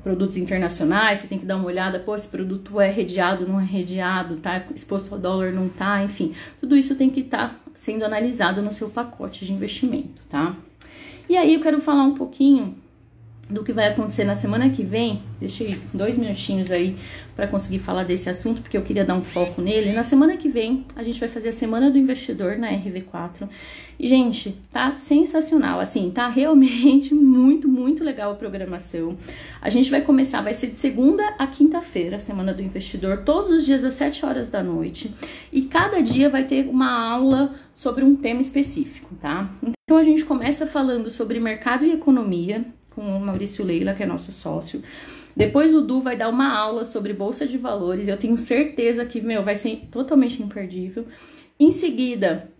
produtos 0.03 0.37
internacionais, 0.37 1.19
você 1.19 1.27
tem 1.27 1.37
que 1.37 1.45
dar 1.45 1.57
uma 1.57 1.65
olhada, 1.65 1.99
pô, 1.99 2.15
esse 2.15 2.29
produto 2.29 2.79
é 2.79 2.89
redeado, 2.89 3.45
não 3.45 3.59
é 3.59 3.65
redeado, 3.65 4.37
tá 4.37 4.63
exposto 4.73 5.13
ao 5.13 5.19
dólar, 5.19 5.51
não 5.51 5.67
tá, 5.67 6.01
enfim, 6.01 6.31
tudo 6.61 6.77
isso 6.77 6.95
tem 6.95 7.09
que 7.09 7.19
estar 7.21 7.49
tá 7.49 7.55
sendo 7.73 8.05
analisado 8.05 8.61
no 8.61 8.71
seu 8.71 8.89
pacote 8.89 9.45
de 9.45 9.51
investimento, 9.51 10.21
tá? 10.29 10.55
E 11.27 11.35
aí 11.35 11.55
eu 11.55 11.59
quero 11.59 11.81
falar 11.81 12.03
um 12.03 12.13
pouquinho 12.13 12.77
do 13.49 13.63
que 13.63 13.73
vai 13.73 13.87
acontecer 13.87 14.23
na 14.23 14.35
semana 14.35 14.69
que 14.69 14.83
vem. 14.83 15.23
Deixei 15.39 15.79
dois 15.91 16.17
minutinhos 16.17 16.69
aí 16.69 16.95
para 17.35 17.47
conseguir 17.47 17.79
falar 17.79 18.03
desse 18.03 18.29
assunto, 18.29 18.61
porque 18.61 18.77
eu 18.77 18.83
queria 18.83 19.03
dar 19.03 19.15
um 19.15 19.21
foco 19.21 19.61
nele. 19.61 19.91
Na 19.91 20.03
semana 20.03 20.37
que 20.37 20.47
vem, 20.47 20.85
a 20.95 21.01
gente 21.01 21.19
vai 21.19 21.27
fazer 21.27 21.49
a 21.49 21.53
Semana 21.53 21.89
do 21.89 21.97
Investidor 21.97 22.57
na 22.57 22.69
RV4. 22.71 23.49
E, 23.97 24.07
gente, 24.07 24.55
tá 24.71 24.93
sensacional. 24.93 25.79
Assim, 25.79 26.11
tá 26.11 26.27
realmente 26.27 27.13
muito, 27.15 27.67
muito 27.67 28.03
legal 28.03 28.31
a 28.31 28.35
programação. 28.35 29.17
A 29.61 29.69
gente 29.69 29.89
vai 29.89 30.01
começar, 30.01 30.41
vai 30.41 30.53
ser 30.53 30.67
de 30.67 30.77
segunda 30.77 31.25
a 31.39 31.47
quinta-feira, 31.47 32.17
a 32.17 32.19
Semana 32.19 32.53
do 32.53 32.61
Investidor, 32.61 33.23
todos 33.23 33.51
os 33.51 33.65
dias 33.65 33.83
às 33.83 33.95
7 33.95 34.25
horas 34.25 34.49
da 34.49 34.61
noite. 34.61 35.11
E 35.51 35.63
cada 35.63 36.01
dia 36.01 36.29
vai 36.29 36.43
ter 36.43 36.67
uma 36.67 36.91
aula 36.91 37.55
sobre 37.73 38.03
um 38.03 38.15
tema 38.15 38.41
específico, 38.41 39.15
tá? 39.15 39.49
Então 39.83 39.97
a 39.97 40.03
gente 40.03 40.23
começa 40.23 40.67
falando 40.67 41.09
sobre 41.09 41.39
mercado 41.39 41.83
e 41.83 41.91
economia 41.91 42.65
com 42.99 43.17
o 43.17 43.19
Maurício 43.19 43.63
Leila, 43.63 43.93
que 43.93 44.03
é 44.03 44.05
nosso 44.05 44.29
sócio. 44.33 44.83
Depois 45.33 45.73
o 45.73 45.79
Du 45.79 46.01
vai 46.01 46.17
dar 46.17 46.27
uma 46.27 46.53
aula 46.53 46.83
sobre 46.83 47.13
bolsa 47.13 47.47
de 47.47 47.57
valores. 47.57 48.09
Eu 48.09 48.17
tenho 48.17 48.37
certeza 48.37 49.05
que, 49.05 49.21
meu, 49.21 49.41
vai 49.41 49.55
ser 49.55 49.87
totalmente 49.89 50.43
imperdível. 50.43 51.05
Em 51.57 51.71
seguida, 51.71 52.51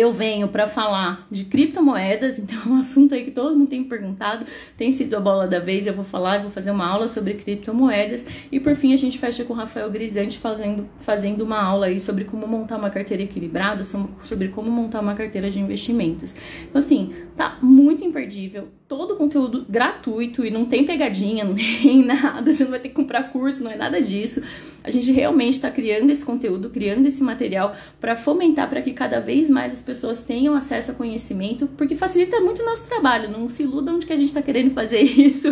eu 0.00 0.12
venho 0.12 0.48
para 0.48 0.68
falar 0.68 1.26
de 1.30 1.44
criptomoedas, 1.44 2.38
então 2.38 2.58
é 2.64 2.68
um 2.68 2.78
assunto 2.78 3.14
aí 3.14 3.24
que 3.24 3.30
todo 3.30 3.56
mundo 3.56 3.68
tem 3.68 3.84
perguntado, 3.84 4.46
tem 4.76 4.92
sido 4.92 5.16
a 5.16 5.20
bola 5.20 5.46
da 5.46 5.58
vez, 5.58 5.86
eu 5.86 5.94
vou 5.94 6.04
falar, 6.04 6.36
eu 6.36 6.42
vou 6.42 6.50
fazer 6.50 6.70
uma 6.70 6.86
aula 6.86 7.08
sobre 7.08 7.34
criptomoedas 7.34 8.26
e 8.50 8.60
por 8.60 8.74
fim 8.76 8.92
a 8.92 8.96
gente 8.96 9.18
fecha 9.18 9.44
com 9.44 9.52
o 9.52 9.56
Rafael 9.56 9.90
Grisante 9.90 10.38
fazendo, 10.38 10.88
fazendo 10.98 11.42
uma 11.42 11.62
aula 11.62 11.86
aí 11.86 11.98
sobre 11.98 12.24
como 12.24 12.46
montar 12.46 12.76
uma 12.76 12.90
carteira 12.90 13.22
equilibrada, 13.22 13.84
sobre 13.84 14.48
como 14.48 14.70
montar 14.70 15.00
uma 15.00 15.14
carteira 15.14 15.50
de 15.50 15.58
investimentos. 15.58 16.34
Então 16.68 16.78
assim, 16.78 17.12
tá 17.34 17.58
muito 17.62 18.04
imperdível, 18.04 18.68
todo 18.88 19.14
o 19.14 19.16
conteúdo 19.16 19.66
gratuito 19.68 20.44
e 20.44 20.50
não 20.50 20.64
tem 20.64 20.84
pegadinha, 20.84 21.44
não 21.46 21.54
tem 21.54 22.04
nada, 22.04 22.52
você 22.52 22.64
não 22.64 22.70
vai 22.70 22.80
ter 22.80 22.88
que 22.88 22.94
comprar 22.94 23.24
curso, 23.24 23.62
não 23.62 23.70
é 23.70 23.76
nada 23.76 24.00
disso. 24.00 24.42
A 24.86 24.90
gente 24.92 25.10
realmente 25.10 25.54
está 25.54 25.68
criando 25.68 26.10
esse 26.10 26.24
conteúdo, 26.24 26.70
criando 26.70 27.06
esse 27.06 27.20
material 27.20 27.74
para 28.00 28.14
fomentar 28.14 28.70
para 28.70 28.80
que 28.80 28.92
cada 28.92 29.18
vez 29.18 29.50
mais 29.50 29.72
as 29.72 29.82
pessoas 29.82 30.22
tenham 30.22 30.54
acesso 30.54 30.92
a 30.92 30.94
conhecimento, 30.94 31.66
porque 31.76 31.96
facilita 31.96 32.40
muito 32.40 32.62
o 32.62 32.64
nosso 32.64 32.88
trabalho. 32.88 33.28
Não 33.28 33.48
se 33.48 33.64
iludam 33.64 33.98
de 33.98 34.06
que 34.06 34.12
a 34.12 34.16
gente 34.16 34.28
está 34.28 34.40
querendo 34.40 34.72
fazer 34.72 35.02
isso, 35.02 35.48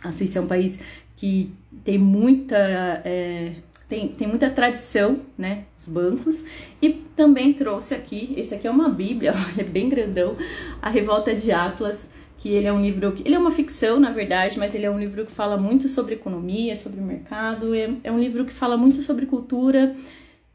a 0.02 0.10
Suíça 0.14 0.40
é 0.40 0.42
um 0.42 0.48
país 0.48 0.80
que 1.18 1.52
tem 1.84 1.98
muita 1.98 2.56
é, 3.04 3.56
tem, 3.88 4.10
tem 4.10 4.28
muita 4.28 4.50
tradição, 4.50 5.22
né, 5.38 5.66
os 5.80 5.88
bancos, 5.88 6.44
e 6.82 6.90
também 7.16 7.54
trouxe 7.54 7.94
aqui, 7.94 8.34
esse 8.36 8.54
aqui 8.54 8.68
é 8.68 8.72
uma 8.72 8.90
bíblia, 8.90 9.34
olha, 9.36 9.62
é 9.62 9.64
bem 9.64 9.90
grandão, 9.90 10.36
a 10.82 10.90
Revolta 10.90 11.34
de 11.34 11.52
Atlas, 11.52 12.10
que 12.38 12.50
ele 12.50 12.68
é 12.68 12.74
um 12.74 12.82
livro 12.82 13.16
ele 13.26 13.34
é 13.34 13.40
uma 13.40 13.52
ficção, 13.52 14.00
na 14.00 14.12
verdade, 14.12 14.60
mas 14.60 14.76
ele 14.76 14.86
é 14.86 14.92
um 14.92 15.00
livro 15.00 15.26
que 15.26 15.32
fala 15.32 15.58
muito 15.58 15.90
sobre 15.90 16.16
economia, 16.16 16.76
sobre 16.76 17.02
mercado, 17.02 17.74
é, 17.74 17.90
é 18.04 18.12
um 18.12 18.20
livro 18.20 18.46
que 18.46 18.54
fala 18.54 18.78
muito 18.78 19.02
sobre 19.02 19.26
cultura. 19.26 19.96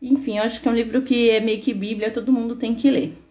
Enfim, 0.00 0.38
eu 0.38 0.44
acho 0.44 0.60
que 0.60 0.68
é 0.68 0.70
um 0.70 0.74
livro 0.74 1.02
que 1.02 1.30
é 1.30 1.40
meio 1.40 1.60
que 1.60 1.74
bíblia, 1.74 2.10
todo 2.10 2.32
mundo 2.32 2.56
tem 2.56 2.74
que 2.74 2.90
ler. 2.90 3.21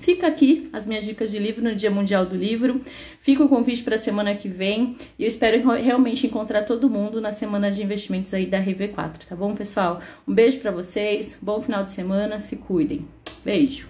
Fica 0.00 0.26
aqui 0.26 0.68
as 0.72 0.86
minhas 0.86 1.04
dicas 1.04 1.30
de 1.30 1.38
livro 1.38 1.62
no 1.62 1.74
Dia 1.74 1.90
Mundial 1.90 2.24
do 2.24 2.36
Livro. 2.36 2.80
Fica 3.20 3.44
o 3.44 3.48
convite 3.48 3.82
para 3.82 3.96
a 3.96 3.98
semana 3.98 4.34
que 4.34 4.48
vem 4.48 4.96
e 5.18 5.24
eu 5.24 5.28
espero 5.28 5.68
realmente 5.72 6.26
encontrar 6.26 6.62
todo 6.62 6.88
mundo 6.88 7.20
na 7.20 7.32
semana 7.32 7.70
de 7.70 7.82
investimentos 7.82 8.32
aí 8.32 8.46
da 8.46 8.62
RV4, 8.62 9.24
tá 9.28 9.36
bom, 9.36 9.54
pessoal? 9.54 10.00
Um 10.26 10.34
beijo 10.34 10.58
para 10.60 10.70
vocês, 10.70 11.38
bom 11.40 11.60
final 11.60 11.84
de 11.84 11.92
semana, 11.92 12.40
se 12.40 12.56
cuidem. 12.56 13.06
Beijo. 13.44 13.89